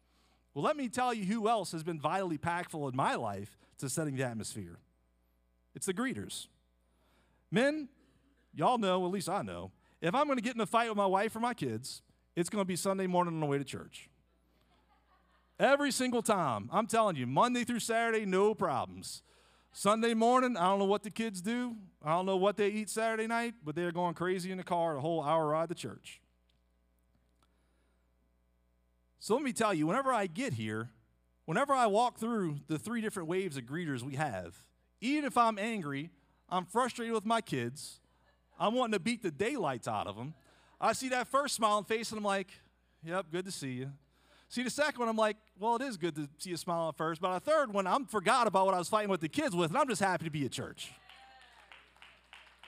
Well, 0.53 0.63
let 0.63 0.77
me 0.77 0.87
tell 0.87 1.13
you 1.13 1.25
who 1.25 1.47
else 1.47 1.71
has 1.71 1.83
been 1.83 1.99
vitally 1.99 2.37
impactful 2.37 2.91
in 2.91 2.95
my 2.95 3.15
life 3.15 3.57
to 3.79 3.89
setting 3.89 4.15
the 4.15 4.23
atmosphere. 4.23 4.77
It's 5.73 5.87
the 5.87 5.93
greeters. 5.93 6.47
Men, 7.49 7.89
y'all 8.53 8.77
know, 8.77 9.03
at 9.05 9.11
least 9.11 9.29
I 9.29 9.41
know, 9.41 9.71
if 9.99 10.13
I'm 10.13 10.25
going 10.25 10.37
to 10.37 10.43
get 10.43 10.55
in 10.55 10.61
a 10.61 10.65
fight 10.65 10.89
with 10.89 10.97
my 10.97 11.05
wife 11.05 11.35
or 11.35 11.39
my 11.39 11.53
kids, 11.53 12.01
it's 12.35 12.49
going 12.49 12.61
to 12.61 12.67
be 12.67 12.75
Sunday 12.75 13.07
morning 13.07 13.33
on 13.33 13.39
the 13.39 13.45
way 13.45 13.57
to 13.57 13.63
church. 13.63 14.10
Every 15.61 15.91
single 15.91 16.23
time. 16.23 16.69
I'm 16.73 16.87
telling 16.87 17.15
you, 17.15 17.27
Monday 17.27 17.63
through 17.63 17.81
Saturday, 17.81 18.25
no 18.25 18.55
problems. 18.55 19.21
Sunday 19.71 20.15
morning, 20.15 20.57
I 20.57 20.63
don't 20.63 20.79
know 20.79 20.85
what 20.85 21.03
the 21.03 21.11
kids 21.11 21.39
do. 21.39 21.75
I 22.03 22.13
don't 22.13 22.25
know 22.25 22.35
what 22.35 22.57
they 22.57 22.69
eat 22.69 22.89
Saturday 22.89 23.27
night, 23.27 23.53
but 23.63 23.75
they're 23.75 23.91
going 23.91 24.15
crazy 24.15 24.49
in 24.51 24.57
the 24.57 24.63
car 24.63 24.95
the 24.95 25.01
whole 25.01 25.23
hour 25.23 25.49
ride 25.49 25.69
to 25.69 25.75
church. 25.75 26.19
So 29.19 29.35
let 29.35 29.43
me 29.43 29.53
tell 29.53 29.71
you, 29.71 29.85
whenever 29.85 30.11
I 30.11 30.25
get 30.25 30.53
here, 30.53 30.89
whenever 31.45 31.73
I 31.73 31.85
walk 31.85 32.17
through 32.17 32.61
the 32.67 32.79
three 32.79 33.01
different 33.01 33.29
waves 33.29 33.55
of 33.55 33.65
greeters 33.65 34.01
we 34.01 34.15
have, 34.15 34.55
even 34.99 35.25
if 35.25 35.37
I'm 35.37 35.59
angry, 35.59 36.09
I'm 36.49 36.65
frustrated 36.65 37.13
with 37.13 37.25
my 37.25 37.39
kids, 37.39 37.99
I'm 38.59 38.73
wanting 38.73 38.93
to 38.93 38.99
beat 38.99 39.21
the 39.21 39.29
daylights 39.29 39.87
out 39.87 40.07
of 40.07 40.15
them, 40.15 40.33
I 40.81 40.93
see 40.93 41.09
that 41.09 41.27
first 41.27 41.53
smiling 41.53 41.85
face 41.85 42.09
and 42.09 42.17
I'm 42.17 42.25
like, 42.25 42.49
yep, 43.03 43.27
good 43.31 43.45
to 43.45 43.51
see 43.51 43.73
you. 43.73 43.91
See 44.51 44.63
the 44.63 44.69
second 44.69 44.99
one, 44.99 45.07
I'm 45.07 45.15
like, 45.15 45.37
well, 45.57 45.77
it 45.77 45.81
is 45.81 45.95
good 45.95 46.13
to 46.15 46.27
see 46.37 46.49
you 46.49 46.57
smile 46.57 46.89
at 46.89 46.97
first. 46.97 47.21
But 47.21 47.29
a 47.29 47.39
third 47.39 47.73
one, 47.73 47.87
I'm 47.87 48.05
forgot 48.05 48.47
about 48.47 48.65
what 48.65 48.75
I 48.75 48.79
was 48.79 48.89
fighting 48.89 49.09
with 49.09 49.21
the 49.21 49.29
kids 49.29 49.55
with, 49.55 49.71
and 49.71 49.77
I'm 49.77 49.87
just 49.87 50.01
happy 50.01 50.25
to 50.25 50.29
be 50.29 50.43
at 50.43 50.51
church. 50.51 50.91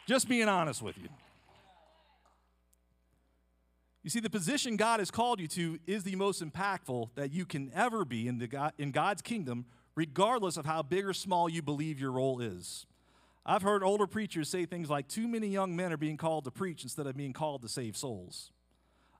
Just 0.07 0.29
being 0.29 0.47
honest 0.47 0.81
with 0.81 0.97
you. 0.97 1.09
You 4.01 4.09
see, 4.09 4.21
the 4.21 4.29
position 4.29 4.77
God 4.77 5.01
has 5.01 5.11
called 5.11 5.41
you 5.41 5.47
to 5.49 5.77
is 5.85 6.03
the 6.03 6.15
most 6.15 6.41
impactful 6.41 7.09
that 7.15 7.33
you 7.33 7.45
can 7.45 7.69
ever 7.75 8.05
be 8.05 8.29
in, 8.29 8.37
the 8.37 8.47
God, 8.47 8.71
in 8.77 8.91
God's 8.91 9.21
kingdom, 9.21 9.65
regardless 9.93 10.55
of 10.55 10.65
how 10.65 10.83
big 10.83 11.05
or 11.05 11.13
small 11.13 11.49
you 11.49 11.61
believe 11.61 11.99
your 11.99 12.13
role 12.13 12.39
is. 12.39 12.85
I've 13.45 13.61
heard 13.61 13.83
older 13.83 14.07
preachers 14.07 14.47
say 14.47 14.65
things 14.65 14.89
like, 14.89 15.09
too 15.09 15.27
many 15.27 15.47
young 15.47 15.75
men 15.75 15.91
are 15.91 15.97
being 15.97 16.15
called 16.15 16.45
to 16.45 16.51
preach 16.51 16.83
instead 16.83 17.07
of 17.07 17.17
being 17.17 17.33
called 17.33 17.61
to 17.63 17.67
save 17.67 17.97
souls. 17.97 18.51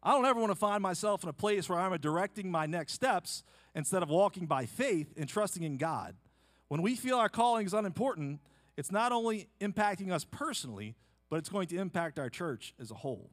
I 0.06 0.12
don't 0.12 0.26
ever 0.26 0.39
want 0.39 0.52
to 0.52 0.56
find 0.56 0.84
myself 0.84 1.24
in 1.24 1.30
a 1.30 1.34
place 1.34 1.70
where 1.70 1.80
I'm 1.80 1.98
directing 1.98 2.52
my 2.52 2.66
next 2.66 2.92
steps 2.92 3.42
instead 3.74 4.04
of 4.04 4.10
walking 4.10 4.46
by 4.46 4.66
faith 4.66 5.13
and 5.16 5.30
trusting 5.30 5.63
in 5.63 5.78
God. 5.78 6.16
When 6.68 6.82
we 6.82 6.96
feel 6.96 7.18
our 7.18 7.30
calling 7.30 7.66
is 7.66 7.74
unimportant, 7.74 8.42
it's 8.76 8.92
not 8.92 9.13
only 9.13 9.48
impacting 9.62 10.12
us 10.12 10.26
personally, 10.26 10.96
but 11.30 11.38
it's 11.38 11.48
going 11.48 11.68
to 11.68 11.78
impact 11.78 12.20
our 12.20 12.30
church 12.30 12.74
as 12.82 12.92
a 12.92 12.96
whole. 12.96 13.32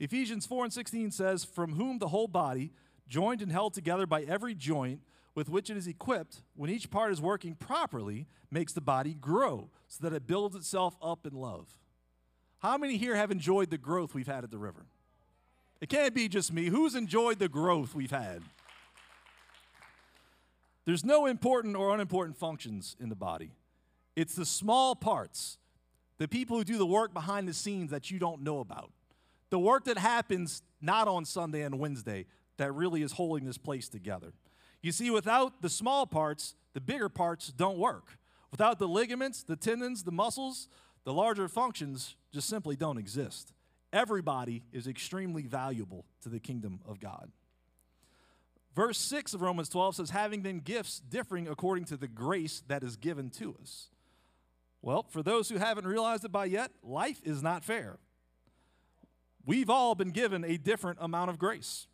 Ephesians 0.00 0.46
4 0.46 0.64
and 0.64 0.72
16 0.72 1.12
says, 1.12 1.44
From 1.44 1.74
whom 1.74 1.98
the 1.98 2.08
whole 2.08 2.26
body, 2.26 2.72
joined 3.06 3.40
and 3.40 3.52
held 3.52 3.74
together 3.74 4.06
by 4.06 4.22
every 4.22 4.54
joint 4.54 5.00
with 5.36 5.48
which 5.48 5.70
it 5.70 5.76
is 5.76 5.86
equipped, 5.86 6.42
when 6.56 6.70
each 6.70 6.90
part 6.90 7.12
is 7.12 7.20
working 7.20 7.54
properly, 7.54 8.26
makes 8.50 8.72
the 8.72 8.80
body 8.80 9.14
grow 9.14 9.70
so 9.86 9.98
that 10.02 10.14
it 10.14 10.26
builds 10.26 10.56
itself 10.56 10.96
up 11.00 11.24
in 11.24 11.34
love. 11.34 11.78
How 12.58 12.76
many 12.76 12.96
here 12.96 13.14
have 13.14 13.30
enjoyed 13.30 13.70
the 13.70 13.78
growth 13.78 14.12
we've 14.12 14.26
had 14.26 14.42
at 14.42 14.50
the 14.50 14.58
river? 14.58 14.86
It 15.80 15.88
can't 15.88 16.14
be 16.14 16.28
just 16.28 16.52
me. 16.52 16.66
Who's 16.66 16.94
enjoyed 16.94 17.38
the 17.38 17.48
growth 17.48 17.94
we've 17.94 18.10
had? 18.10 18.42
There's 20.84 21.04
no 21.04 21.26
important 21.26 21.76
or 21.76 21.94
unimportant 21.94 22.36
functions 22.36 22.96
in 23.00 23.08
the 23.08 23.14
body. 23.14 23.52
It's 24.16 24.34
the 24.34 24.44
small 24.44 24.94
parts, 24.94 25.58
the 26.18 26.28
people 26.28 26.56
who 26.58 26.64
do 26.64 26.78
the 26.78 26.86
work 26.86 27.14
behind 27.14 27.48
the 27.48 27.54
scenes 27.54 27.90
that 27.90 28.10
you 28.10 28.18
don't 28.18 28.42
know 28.42 28.60
about, 28.60 28.90
the 29.50 29.58
work 29.58 29.84
that 29.84 29.98
happens 29.98 30.62
not 30.80 31.08
on 31.08 31.24
Sunday 31.24 31.62
and 31.62 31.78
Wednesday 31.78 32.26
that 32.56 32.72
really 32.72 33.02
is 33.02 33.12
holding 33.12 33.46
this 33.46 33.58
place 33.58 33.88
together. 33.88 34.32
You 34.82 34.92
see, 34.92 35.10
without 35.10 35.62
the 35.62 35.70
small 35.70 36.06
parts, 36.06 36.54
the 36.74 36.80
bigger 36.80 37.08
parts 37.08 37.48
don't 37.48 37.78
work. 37.78 38.18
Without 38.50 38.78
the 38.78 38.88
ligaments, 38.88 39.42
the 39.42 39.56
tendons, 39.56 40.02
the 40.02 40.12
muscles, 40.12 40.68
the 41.04 41.12
larger 41.12 41.48
functions 41.48 42.16
just 42.32 42.48
simply 42.48 42.76
don't 42.76 42.98
exist. 42.98 43.52
Everybody 43.92 44.62
is 44.72 44.86
extremely 44.86 45.42
valuable 45.42 46.04
to 46.22 46.28
the 46.28 46.40
kingdom 46.40 46.80
of 46.86 47.00
God. 47.00 47.30
Verse 48.74 48.98
6 48.98 49.34
of 49.34 49.42
Romans 49.42 49.68
12 49.68 49.96
says, 49.96 50.10
having 50.10 50.42
then 50.42 50.60
gifts 50.60 51.00
differing 51.00 51.48
according 51.48 51.84
to 51.86 51.96
the 51.96 52.06
grace 52.06 52.62
that 52.68 52.84
is 52.84 52.96
given 52.96 53.30
to 53.30 53.56
us. 53.60 53.90
Well, 54.80 55.04
for 55.10 55.22
those 55.22 55.48
who 55.48 55.58
haven't 55.58 55.86
realized 55.86 56.24
it 56.24 56.32
by 56.32 56.46
yet, 56.46 56.70
life 56.82 57.20
is 57.24 57.42
not 57.42 57.64
fair. 57.64 57.98
We've 59.44 59.70
all 59.70 59.94
been 59.94 60.10
given 60.10 60.44
a 60.44 60.56
different 60.56 60.98
amount 61.00 61.30
of 61.30 61.38
grace. 61.38 61.86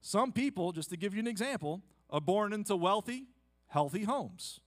Some 0.00 0.32
people, 0.32 0.72
just 0.72 0.90
to 0.90 0.96
give 0.96 1.14
you 1.14 1.20
an 1.20 1.26
example, 1.26 1.82
are 2.10 2.20
born 2.20 2.52
into 2.52 2.74
wealthy, 2.74 3.26
healthy 3.68 4.04
homes, 4.04 4.60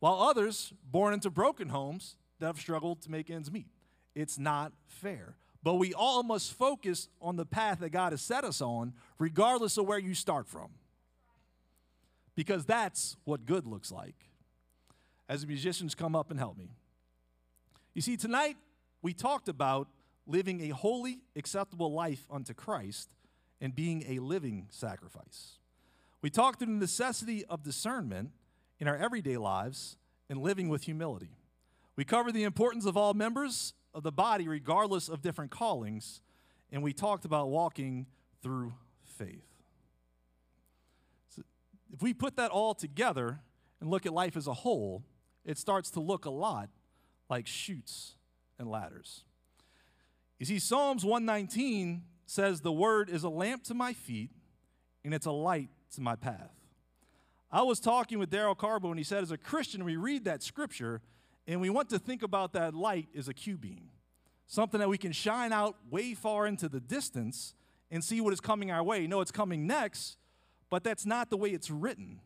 while 0.00 0.20
others 0.20 0.72
born 0.84 1.14
into 1.14 1.30
broken 1.30 1.70
homes 1.70 2.16
that 2.38 2.46
have 2.46 2.58
struggled 2.58 3.00
to 3.02 3.10
make 3.10 3.30
ends 3.30 3.50
meet. 3.50 3.68
It's 4.14 4.38
not 4.38 4.72
fair. 4.86 5.36
But 5.62 5.74
we 5.74 5.92
all 5.92 6.22
must 6.22 6.52
focus 6.54 7.08
on 7.20 7.36
the 7.36 7.44
path 7.44 7.80
that 7.80 7.90
God 7.90 8.12
has 8.12 8.22
set 8.22 8.44
us 8.44 8.60
on, 8.60 8.94
regardless 9.18 9.76
of 9.76 9.86
where 9.86 9.98
you 9.98 10.14
start 10.14 10.48
from. 10.48 10.70
Because 12.34 12.64
that's 12.64 13.16
what 13.24 13.44
good 13.44 13.66
looks 13.66 13.92
like. 13.92 14.14
As 15.28 15.42
the 15.42 15.46
musicians 15.46 15.94
come 15.94 16.16
up 16.16 16.30
and 16.30 16.40
help 16.40 16.56
me. 16.56 16.70
You 17.94 18.02
see, 18.02 18.16
tonight 18.16 18.56
we 19.02 19.12
talked 19.12 19.48
about 19.48 19.88
living 20.26 20.62
a 20.62 20.68
holy, 20.68 21.20
acceptable 21.36 21.92
life 21.92 22.26
unto 22.30 22.54
Christ 22.54 23.10
and 23.60 23.74
being 23.74 24.04
a 24.08 24.18
living 24.20 24.66
sacrifice. 24.70 25.58
We 26.22 26.30
talked 26.30 26.58
through 26.58 26.72
the 26.72 26.80
necessity 26.80 27.44
of 27.46 27.62
discernment 27.62 28.30
in 28.78 28.88
our 28.88 28.96
everyday 28.96 29.36
lives 29.36 29.96
and 30.28 30.40
living 30.40 30.68
with 30.68 30.84
humility. 30.84 31.36
We 31.96 32.04
covered 32.04 32.32
the 32.32 32.44
importance 32.44 32.86
of 32.86 32.96
all 32.96 33.12
members 33.14 33.74
of 33.94 34.02
the 34.02 34.12
body, 34.12 34.48
regardless 34.48 35.08
of 35.08 35.22
different 35.22 35.50
callings, 35.50 36.20
and 36.70 36.82
we 36.82 36.92
talked 36.92 37.24
about 37.24 37.48
walking 37.48 38.06
through 38.42 38.72
faith. 39.04 39.44
So 41.28 41.42
if 41.92 42.02
we 42.02 42.14
put 42.14 42.36
that 42.36 42.50
all 42.50 42.74
together 42.74 43.40
and 43.80 43.90
look 43.90 44.06
at 44.06 44.12
life 44.12 44.36
as 44.36 44.46
a 44.46 44.54
whole, 44.54 45.04
it 45.44 45.58
starts 45.58 45.90
to 45.92 46.00
look 46.00 46.24
a 46.24 46.30
lot 46.30 46.70
like 47.28 47.46
chutes 47.46 48.14
and 48.58 48.68
ladders. 48.68 49.24
You 50.38 50.46
see, 50.46 50.58
Psalms 50.58 51.04
119 51.04 52.02
says, 52.26 52.60
The 52.60 52.72
word 52.72 53.10
is 53.10 53.24
a 53.24 53.28
lamp 53.28 53.64
to 53.64 53.74
my 53.74 53.92
feet 53.92 54.30
and 55.04 55.14
it's 55.14 55.26
a 55.26 55.32
light 55.32 55.70
to 55.94 56.00
my 56.00 56.16
path. 56.16 56.52
I 57.52 57.62
was 57.62 57.80
talking 57.80 58.18
with 58.18 58.30
Daryl 58.30 58.56
Carbo, 58.56 58.90
and 58.90 58.98
he 58.98 59.04
said, 59.04 59.24
as 59.24 59.32
a 59.32 59.38
Christian, 59.38 59.84
we 59.84 59.96
read 59.96 60.24
that 60.24 60.42
scripture 60.42 61.02
and 61.46 61.60
we 61.60 61.70
want 61.70 61.88
to 61.90 61.98
think 61.98 62.22
about 62.22 62.52
that 62.52 62.74
light 62.74 63.08
as 63.16 63.28
a 63.28 63.34
Q 63.34 63.56
beam, 63.56 63.90
something 64.46 64.80
that 64.80 64.88
we 64.88 64.98
can 64.98 65.12
shine 65.12 65.52
out 65.52 65.76
way 65.90 66.14
far 66.14 66.46
into 66.46 66.68
the 66.68 66.80
distance 66.80 67.54
and 67.90 68.04
see 68.04 68.20
what 68.20 68.32
is 68.32 68.40
coming 68.40 68.70
our 68.70 68.82
way. 68.82 69.06
No, 69.06 69.20
it's 69.20 69.32
coming 69.32 69.66
next, 69.66 70.16
but 70.68 70.84
that's 70.84 71.04
not 71.04 71.30
the 71.30 71.36
way 71.36 71.50
it's 71.50 71.70
written. 71.70 72.20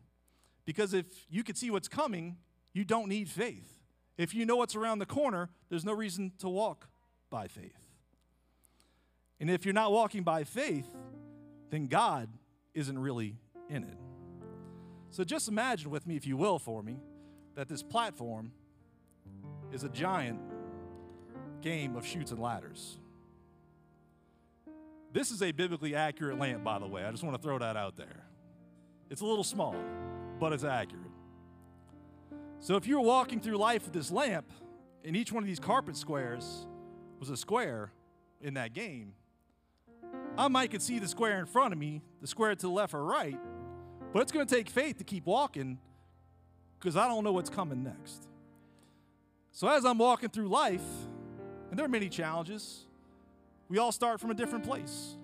Because 0.65 0.93
if 0.93 1.05
you 1.29 1.43
could 1.43 1.57
see 1.57 1.71
what's 1.71 1.87
coming, 1.87 2.37
you 2.73 2.83
don't 2.83 3.07
need 3.07 3.29
faith. 3.29 3.79
If 4.17 4.33
you 4.33 4.45
know 4.45 4.55
what's 4.55 4.75
around 4.75 4.99
the 4.99 5.05
corner, 5.05 5.49
there's 5.69 5.85
no 5.85 5.93
reason 5.93 6.31
to 6.39 6.49
walk 6.49 6.87
by 7.29 7.47
faith. 7.47 7.77
And 9.39 9.49
if 9.49 9.65
you're 9.65 9.73
not 9.73 9.91
walking 9.91 10.23
by 10.23 10.43
faith, 10.43 10.87
then 11.69 11.87
God 11.87 12.29
isn't 12.73 12.97
really 12.97 13.35
in 13.69 13.83
it. 13.83 13.97
So 15.09 15.23
just 15.23 15.47
imagine 15.47 15.89
with 15.89 16.07
me, 16.07 16.15
if 16.15 16.25
you 16.25 16.37
will, 16.37 16.59
for 16.59 16.83
me, 16.83 16.99
that 17.55 17.67
this 17.67 17.83
platform 17.83 18.51
is 19.75 19.83
a 19.83 19.89
giant 19.89 20.39
game 21.61 21.97
of 21.97 22.05
chutes 22.05 22.31
and 22.31 22.39
ladders. 22.39 22.97
This 25.11 25.31
is 25.31 25.43
a 25.43 25.51
biblically 25.51 25.93
accurate 25.93 26.39
lamp, 26.39 26.63
by 26.63 26.79
the 26.79 26.87
way. 26.87 27.03
I 27.03 27.11
just 27.11 27.23
want 27.23 27.35
to 27.35 27.41
throw 27.41 27.59
that 27.59 27.75
out 27.75 27.97
there. 27.97 28.25
It's 29.09 29.19
a 29.19 29.25
little 29.25 29.43
small, 29.43 29.75
but 30.39 30.53
it's 30.53 30.63
accurate. 30.63 31.11
So 32.61 32.77
if 32.77 32.87
you're 32.87 33.01
walking 33.01 33.41
through 33.41 33.57
life 33.57 33.83
with 33.83 33.93
this 33.93 34.11
lamp, 34.11 34.49
and 35.03 35.15
each 35.15 35.31
one 35.31 35.43
of 35.43 35.47
these 35.47 35.59
carpet 35.59 35.97
squares 35.97 36.65
was 37.19 37.29
a 37.29 37.37
square 37.37 37.91
in 38.41 38.53
that 38.53 38.73
game, 38.73 39.13
I 40.37 40.47
might 40.47 40.71
could 40.71 40.81
see 40.81 40.99
the 40.99 41.07
square 41.07 41.37
in 41.39 41.45
front 41.45 41.73
of 41.73 41.79
me, 41.79 42.01
the 42.21 42.27
square 42.27 42.55
to 42.55 42.61
the 42.61 42.69
left 42.69 42.93
or 42.93 43.03
right, 43.03 43.37
but 44.13 44.21
it's 44.21 44.31
going 44.31 44.47
to 44.47 44.55
take 44.55 44.69
faith 44.69 44.97
to 44.99 45.03
keep 45.03 45.25
walking 45.25 45.79
because 46.79 46.95
I 46.95 47.07
don't 47.07 47.25
know 47.25 47.33
what's 47.33 47.49
coming 47.49 47.83
next. 47.83 48.27
So 49.55 49.69
as 49.69 49.85
I'm 49.85 49.97
walking 49.97 50.27
through 50.27 50.49
life, 50.49 50.83
and 51.69 51.79
there 51.79 51.85
are 51.85 51.89
many 51.89 52.09
challenges, 52.09 52.87
we 53.69 53.77
all 53.77 53.93
start 53.93 54.19
from 54.19 54.29
a 54.29 54.33
different 54.33 54.65
place. 54.65 55.15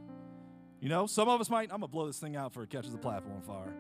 You 0.80 0.88
know, 0.88 1.06
some 1.06 1.28
of 1.28 1.42
us 1.42 1.50
might, 1.50 1.64
I'm 1.64 1.82
gonna 1.82 1.90
blow 1.90 2.08
this 2.08 2.18
thing 2.18 2.38
out 2.38 2.54
for 2.54 2.64
it 2.64 2.70
catches 2.70 2.94
the 2.94 2.98
platform 2.98 3.42
fire. 3.42 3.74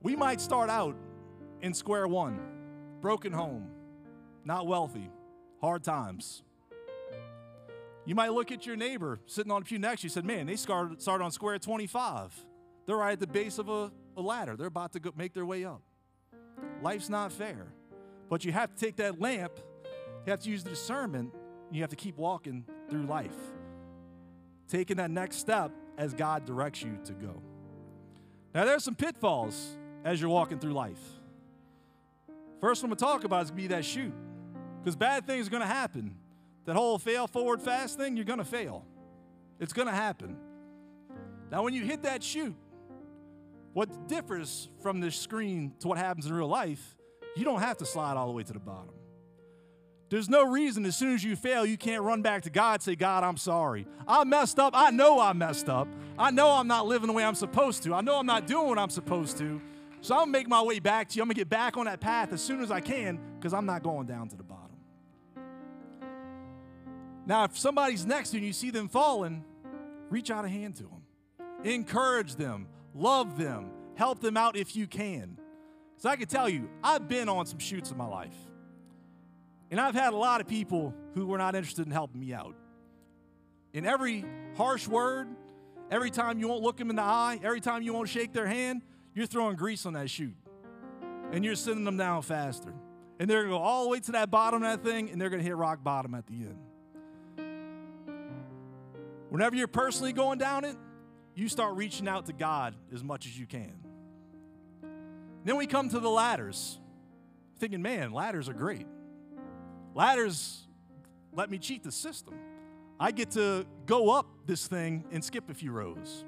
We 0.00 0.16
might 0.16 0.40
start 0.40 0.70
out 0.70 0.96
in 1.60 1.74
square 1.74 2.08
one, 2.08 2.40
broken 3.02 3.34
home, 3.34 3.68
not 4.46 4.66
wealthy, 4.66 5.10
hard 5.60 5.84
times. 5.84 6.42
You 8.06 8.14
might 8.14 8.32
look 8.32 8.50
at 8.50 8.64
your 8.64 8.76
neighbor 8.76 9.20
sitting 9.26 9.52
on 9.52 9.60
a 9.60 9.64
pew 9.66 9.78
next 9.78 10.00
to 10.00 10.06
you, 10.06 10.08
said, 10.08 10.24
Man, 10.24 10.46
they 10.46 10.56
started, 10.56 11.02
started 11.02 11.22
on 11.22 11.32
square 11.32 11.58
25. 11.58 12.32
They're 12.86 12.96
right 12.96 13.12
at 13.12 13.20
the 13.20 13.26
base 13.26 13.58
of 13.58 13.68
a, 13.68 13.92
a 14.16 14.22
ladder. 14.22 14.56
They're 14.56 14.68
about 14.68 14.94
to 14.94 15.00
go, 15.00 15.12
make 15.14 15.34
their 15.34 15.44
way 15.44 15.66
up. 15.66 15.82
Life's 16.80 17.10
not 17.10 17.30
fair. 17.30 17.74
But 18.32 18.46
you 18.46 18.52
have 18.52 18.74
to 18.74 18.80
take 18.82 18.96
that 18.96 19.20
lamp, 19.20 19.52
you 20.24 20.30
have 20.30 20.40
to 20.40 20.48
use 20.48 20.64
the 20.64 20.70
discernment, 20.70 21.34
you 21.70 21.82
have 21.82 21.90
to 21.90 21.96
keep 21.96 22.16
walking 22.16 22.64
through 22.88 23.02
life, 23.02 23.36
taking 24.68 24.96
that 24.96 25.10
next 25.10 25.36
step 25.36 25.70
as 25.98 26.14
God 26.14 26.46
directs 26.46 26.80
you 26.80 26.98
to 27.04 27.12
go. 27.12 27.42
Now, 28.54 28.64
there's 28.64 28.84
some 28.84 28.94
pitfalls 28.94 29.76
as 30.02 30.18
you're 30.18 30.30
walking 30.30 30.58
through 30.58 30.72
life. 30.72 30.98
First 32.58 32.82
one 32.82 32.90
I'm 32.90 32.96
gonna 32.96 33.12
talk 33.12 33.24
about 33.24 33.42
is 33.42 33.50
gonna 33.50 33.60
be 33.60 33.66
that 33.66 33.84
chute, 33.84 34.14
because 34.80 34.96
bad 34.96 35.26
things 35.26 35.48
are 35.48 35.50
gonna 35.50 35.66
happen. 35.66 36.16
That 36.64 36.74
whole 36.74 36.98
fail 36.98 37.26
forward 37.26 37.60
fast 37.60 37.98
thing, 37.98 38.16
you're 38.16 38.24
gonna 38.24 38.46
fail. 38.46 38.86
It's 39.60 39.74
gonna 39.74 39.92
happen. 39.92 40.38
Now, 41.50 41.64
when 41.64 41.74
you 41.74 41.84
hit 41.84 42.04
that 42.04 42.22
chute, 42.22 42.56
what 43.74 44.08
differs 44.08 44.70
from 44.82 45.00
the 45.00 45.10
screen 45.10 45.74
to 45.80 45.88
what 45.88 45.98
happens 45.98 46.24
in 46.24 46.32
real 46.32 46.48
life, 46.48 46.96
you 47.36 47.44
don't 47.44 47.60
have 47.60 47.78
to 47.78 47.86
slide 47.86 48.16
all 48.16 48.26
the 48.26 48.32
way 48.32 48.42
to 48.42 48.52
the 48.52 48.60
bottom. 48.60 48.94
There's 50.12 50.28
no 50.28 50.44
reason 50.44 50.84
as 50.84 50.94
soon 50.94 51.14
as 51.14 51.24
you 51.24 51.36
fail, 51.36 51.64
you 51.64 51.78
can't 51.78 52.02
run 52.02 52.20
back 52.20 52.42
to 52.42 52.50
God 52.50 52.82
say, 52.82 52.94
God, 52.94 53.24
I'm 53.24 53.38
sorry. 53.38 53.86
I 54.06 54.24
messed 54.24 54.58
up. 54.58 54.74
I 54.76 54.90
know 54.90 55.18
I 55.18 55.32
messed 55.32 55.70
up. 55.70 55.88
I 56.18 56.30
know 56.30 56.50
I'm 56.50 56.66
not 56.66 56.86
living 56.86 57.06
the 57.06 57.14
way 57.14 57.24
I'm 57.24 57.34
supposed 57.34 57.82
to. 57.84 57.94
I 57.94 58.02
know 58.02 58.18
I'm 58.18 58.26
not 58.26 58.46
doing 58.46 58.68
what 58.68 58.78
I'm 58.78 58.90
supposed 58.90 59.38
to. 59.38 59.58
So 60.02 60.14
I'm 60.14 60.22
gonna 60.22 60.32
make 60.32 60.48
my 60.48 60.60
way 60.60 60.80
back 60.80 61.08
to 61.08 61.16
you. 61.16 61.22
I'm 61.22 61.28
gonna 61.28 61.36
get 61.36 61.48
back 61.48 61.78
on 61.78 61.86
that 61.86 62.00
path 62.00 62.32
as 62.34 62.42
soon 62.42 62.60
as 62.60 62.70
I 62.70 62.80
can 62.80 63.18
because 63.38 63.54
I'm 63.54 63.64
not 63.64 63.82
going 63.82 64.06
down 64.06 64.28
to 64.28 64.36
the 64.36 64.42
bottom. 64.42 64.76
Now, 67.24 67.44
if 67.44 67.56
somebody's 67.56 68.04
next 68.04 68.30
to 68.30 68.36
you 68.36 68.40
and 68.40 68.46
you 68.48 68.52
see 68.52 68.70
them 68.70 68.88
falling, 68.88 69.44
reach 70.10 70.30
out 70.30 70.44
a 70.44 70.48
hand 70.48 70.76
to 70.76 70.82
them, 70.82 71.02
encourage 71.64 72.34
them, 72.34 72.66
love 72.94 73.38
them, 73.38 73.70
help 73.94 74.20
them 74.20 74.36
out 74.36 74.56
if 74.56 74.76
you 74.76 74.86
can. 74.86 75.38
So 76.02 76.08
I 76.08 76.16
can 76.16 76.26
tell 76.26 76.48
you, 76.48 76.68
I've 76.82 77.06
been 77.06 77.28
on 77.28 77.46
some 77.46 77.60
chutes 77.60 77.92
in 77.92 77.96
my 77.96 78.08
life. 78.08 78.34
And 79.70 79.80
I've 79.80 79.94
had 79.94 80.12
a 80.12 80.16
lot 80.16 80.40
of 80.40 80.48
people 80.48 80.92
who 81.14 81.26
were 81.26 81.38
not 81.38 81.54
interested 81.54 81.86
in 81.86 81.92
helping 81.92 82.20
me 82.20 82.34
out. 82.34 82.56
In 83.72 83.86
every 83.86 84.24
harsh 84.56 84.88
word, 84.88 85.28
every 85.92 86.10
time 86.10 86.40
you 86.40 86.48
won't 86.48 86.60
look 86.60 86.76
them 86.76 86.90
in 86.90 86.96
the 86.96 87.02
eye, 87.02 87.38
every 87.44 87.60
time 87.60 87.82
you 87.82 87.92
won't 87.92 88.08
shake 88.08 88.32
their 88.32 88.48
hand, 88.48 88.82
you're 89.14 89.26
throwing 89.26 89.54
grease 89.54 89.86
on 89.86 89.92
that 89.92 90.10
chute. 90.10 90.34
And 91.30 91.44
you're 91.44 91.54
sending 91.54 91.84
them 91.84 91.98
down 91.98 92.22
faster. 92.22 92.74
And 93.20 93.30
they're 93.30 93.44
gonna 93.44 93.54
go 93.54 93.62
all 93.62 93.84
the 93.84 93.90
way 93.90 94.00
to 94.00 94.12
that 94.12 94.28
bottom 94.28 94.64
of 94.64 94.68
that 94.68 94.84
thing, 94.84 95.08
and 95.08 95.20
they're 95.20 95.30
gonna 95.30 95.44
hit 95.44 95.54
rock 95.54 95.84
bottom 95.84 96.16
at 96.16 96.26
the 96.26 96.34
end. 96.34 96.58
Whenever 99.28 99.54
you're 99.54 99.68
personally 99.68 100.12
going 100.12 100.40
down 100.40 100.64
it, 100.64 100.76
you 101.36 101.48
start 101.48 101.76
reaching 101.76 102.08
out 102.08 102.26
to 102.26 102.32
God 102.32 102.74
as 102.92 103.04
much 103.04 103.24
as 103.26 103.38
you 103.38 103.46
can. 103.46 103.91
Then 105.44 105.56
we 105.56 105.66
come 105.66 105.88
to 105.88 105.98
the 105.98 106.10
ladders, 106.10 106.78
thinking, 107.58 107.82
man, 107.82 108.12
ladders 108.12 108.48
are 108.48 108.54
great. 108.54 108.86
Ladders 109.94 110.66
let 111.32 111.50
me 111.50 111.58
cheat 111.58 111.82
the 111.82 111.92
system. 111.92 112.34
I 113.00 113.10
get 113.10 113.32
to 113.32 113.66
go 113.86 114.10
up 114.10 114.26
this 114.46 114.66
thing 114.66 115.04
and 115.10 115.24
skip 115.24 115.50
a 115.50 115.54
few 115.54 115.72
rows. 115.72 116.24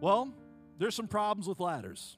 Well, 0.00 0.32
there's 0.78 0.94
some 0.94 1.06
problems 1.06 1.46
with 1.46 1.60
ladders. 1.60 2.16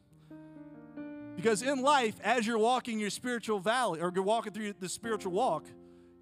Because 1.36 1.60
in 1.60 1.82
life, 1.82 2.14
as 2.24 2.46
you're 2.46 2.58
walking 2.58 2.98
your 2.98 3.10
spiritual 3.10 3.60
valley 3.60 4.00
or 4.00 4.10
you're 4.14 4.24
walking 4.24 4.52
through 4.52 4.72
the 4.80 4.88
spiritual 4.88 5.32
walk, 5.32 5.66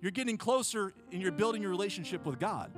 you're 0.01 0.11
getting 0.11 0.37
closer 0.37 0.93
and 1.13 1.23
you're 1.23 1.33
building 1.33 1.63
your 1.63 1.71
relationship 1.71 2.27
with 2.27 2.41
God. 2.41 2.73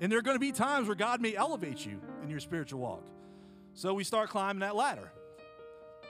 And 0.00 0.10
there 0.10 0.18
are 0.18 0.22
going 0.22 0.36
to 0.36 0.40
be 0.40 0.52
times 0.52 0.88
where 0.88 0.96
God 0.96 1.20
may 1.20 1.36
elevate 1.36 1.84
you 1.84 2.00
in 2.22 2.30
your 2.30 2.40
spiritual 2.40 2.80
walk. 2.80 3.06
So 3.74 3.92
we 3.92 4.04
start 4.04 4.30
climbing 4.30 4.60
that 4.60 4.74
ladder. 4.74 5.12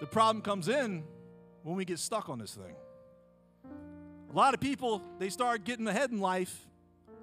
The 0.00 0.06
problem 0.06 0.42
comes 0.42 0.68
in 0.68 1.04
when 1.62 1.76
we 1.76 1.84
get 1.84 1.98
stuck 1.98 2.28
on 2.28 2.38
this 2.38 2.54
thing. 2.54 2.74
A 4.30 4.34
lot 4.36 4.54
of 4.54 4.60
people, 4.60 5.02
they 5.18 5.30
start 5.30 5.64
getting 5.64 5.86
ahead 5.86 6.10
in 6.10 6.20
life 6.20 6.66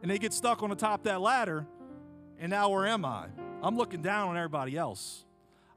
and 0.01 0.09
they 0.09 0.17
get 0.17 0.33
stuck 0.33 0.63
on 0.63 0.69
the 0.69 0.75
top 0.75 1.01
of 1.01 1.03
that 1.05 1.21
ladder. 1.21 1.67
And 2.39 2.49
now 2.49 2.69
where 2.69 2.87
am 2.87 3.05
I? 3.05 3.27
I'm 3.61 3.77
looking 3.77 4.01
down 4.01 4.29
on 4.29 4.37
everybody 4.37 4.75
else. 4.75 5.23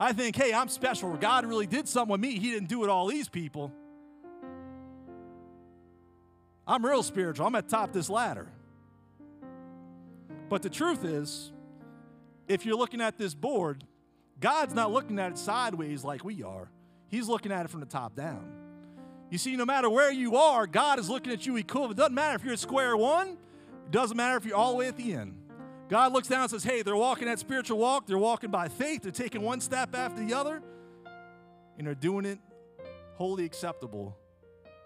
I 0.01 0.13
think, 0.13 0.37
hey, 0.37 0.53
I'm 0.53 0.69
special. 0.69 1.15
God 1.17 1.47
really 1.47 1.67
did 1.67 1.89
something 1.89 2.13
with 2.13 2.21
me. 2.21 2.39
He 2.39 2.51
didn't 2.51 2.69
do 2.69 2.85
it 2.85 2.91
all 2.91 3.07
these 3.07 3.29
people. 3.29 3.73
I'm 6.67 6.85
real 6.85 7.03
spiritual. 7.03 7.47
I'm 7.47 7.55
at 7.55 7.69
top 7.69 7.93
this 7.93 8.11
ladder. 8.11 8.49
But 10.49 10.63
the 10.63 10.71
truth 10.71 11.05
is, 11.05 11.53
if 12.49 12.67
you're 12.67 12.77
looking 12.77 13.01
at 13.01 13.19
this 13.19 13.35
board, 13.35 13.85
God's 14.41 14.75
not 14.75 14.93
looking 14.93 15.19
at 15.19 15.33
it 15.33 15.39
sideways 15.39 16.05
like 16.05 16.25
we 16.25 16.43
are. 16.43 16.71
He's 17.09 17.29
looking 17.29 17.53
at 17.53 17.65
it 17.65 17.69
from 17.69 17.81
the 17.81 17.87
top 17.87 18.15
down. 18.17 18.53
You 19.31 19.39
see, 19.39 19.57
no 19.57 19.65
matter 19.65 19.91
where 19.91 20.13
you 20.13 20.37
are, 20.37 20.67
God 20.67 20.99
is 20.99 21.09
looking 21.09 21.33
at 21.33 21.47
you 21.47 21.57
equivalent. 21.57 21.99
It 21.99 22.03
doesn't 22.03 22.15
matter 22.15 22.37
if 22.37 22.45
you're 22.45 22.53
at 22.53 22.59
square 22.59 22.97
one, 22.97 23.29
it 23.29 23.91
doesn't 23.91 24.17
matter 24.17 24.37
if 24.37 24.45
you're 24.45 24.57
all 24.57 24.73
the 24.73 24.79
way 24.79 24.89
at 24.89 24.97
the 24.97 25.13
end. 25.13 25.37
God 25.89 26.13
looks 26.13 26.29
down 26.29 26.43
and 26.43 26.51
says, 26.51 26.65
Hey, 26.65 26.83
they're 26.83 26.97
walking 26.97 27.29
that 27.29 27.39
spiritual 27.39 27.79
walk. 27.79 28.07
They're 28.07 28.19
walking 28.19 28.51
by 28.51 28.69
faith. 28.69 29.03
They're 29.03 29.13
taking 29.13 29.43
one 29.43 29.61
step 29.61 29.95
after 29.95 30.25
the 30.25 30.35
other, 30.35 30.61
and 31.79 31.87
they're 31.87 31.95
doing 31.95 32.25
it 32.25 32.39
wholly 33.15 33.45
acceptable 33.45 34.17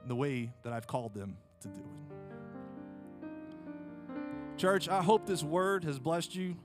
in 0.03 0.09
the 0.09 0.15
way 0.15 0.53
that 0.63 0.73
I've 0.73 0.87
called 0.87 1.15
them 1.15 1.37
to 1.63 1.69
do 1.69 1.81
it. 1.81 2.11
Church, 4.59 4.89
I 4.89 5.03
hope 5.03 5.27
this 5.27 5.43
word 5.43 5.85
has 5.85 5.99
blessed 5.99 6.35
you. 6.35 6.57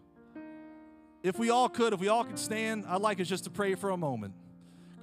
If 1.23 1.39
we 1.39 1.49
all 1.49 1.69
could, 1.69 1.93
if 1.93 1.99
we 1.99 2.09
all 2.09 2.25
could 2.25 2.37
stand, 2.37 2.85
I'd 2.87 3.01
like 3.01 3.19
us 3.21 3.27
just 3.27 3.45
to 3.45 3.49
pray 3.49 3.75
for 3.75 3.89
a 3.91 3.97
moment. 3.97 4.33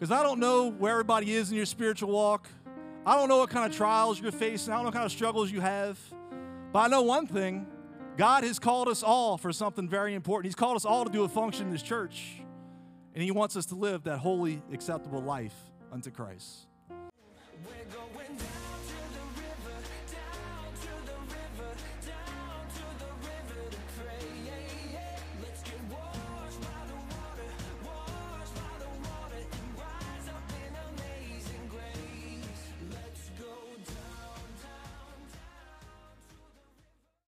Because 0.02 0.18
I 0.18 0.24
don't 0.24 0.40
know 0.40 0.66
where 0.66 0.90
everybody 0.90 1.32
is 1.32 1.52
in 1.52 1.56
your 1.56 1.64
spiritual 1.64 2.10
walk. 2.10 2.48
I 3.06 3.14
don't 3.14 3.28
know 3.28 3.36
what 3.36 3.50
kind 3.50 3.70
of 3.70 3.76
trials 3.76 4.20
you're 4.20 4.32
facing. 4.32 4.72
I 4.72 4.76
don't 4.78 4.82
know 4.82 4.88
what 4.88 4.94
kind 4.94 5.06
of 5.06 5.12
struggles 5.12 5.52
you 5.52 5.60
have. 5.60 5.96
But 6.72 6.80
I 6.80 6.88
know 6.88 7.02
one 7.02 7.28
thing 7.28 7.68
God 8.16 8.42
has 8.42 8.58
called 8.58 8.88
us 8.88 9.04
all 9.04 9.38
for 9.38 9.52
something 9.52 9.88
very 9.88 10.16
important. 10.16 10.46
He's 10.46 10.56
called 10.56 10.74
us 10.74 10.84
all 10.84 11.04
to 11.04 11.12
do 11.12 11.22
a 11.22 11.28
function 11.28 11.66
in 11.66 11.72
this 11.72 11.82
church. 11.82 12.42
And 13.14 13.22
He 13.22 13.30
wants 13.30 13.56
us 13.56 13.66
to 13.66 13.76
live 13.76 14.02
that 14.02 14.18
holy, 14.18 14.60
acceptable 14.72 15.22
life 15.22 15.54
unto 15.92 16.10
Christ. 16.10 16.66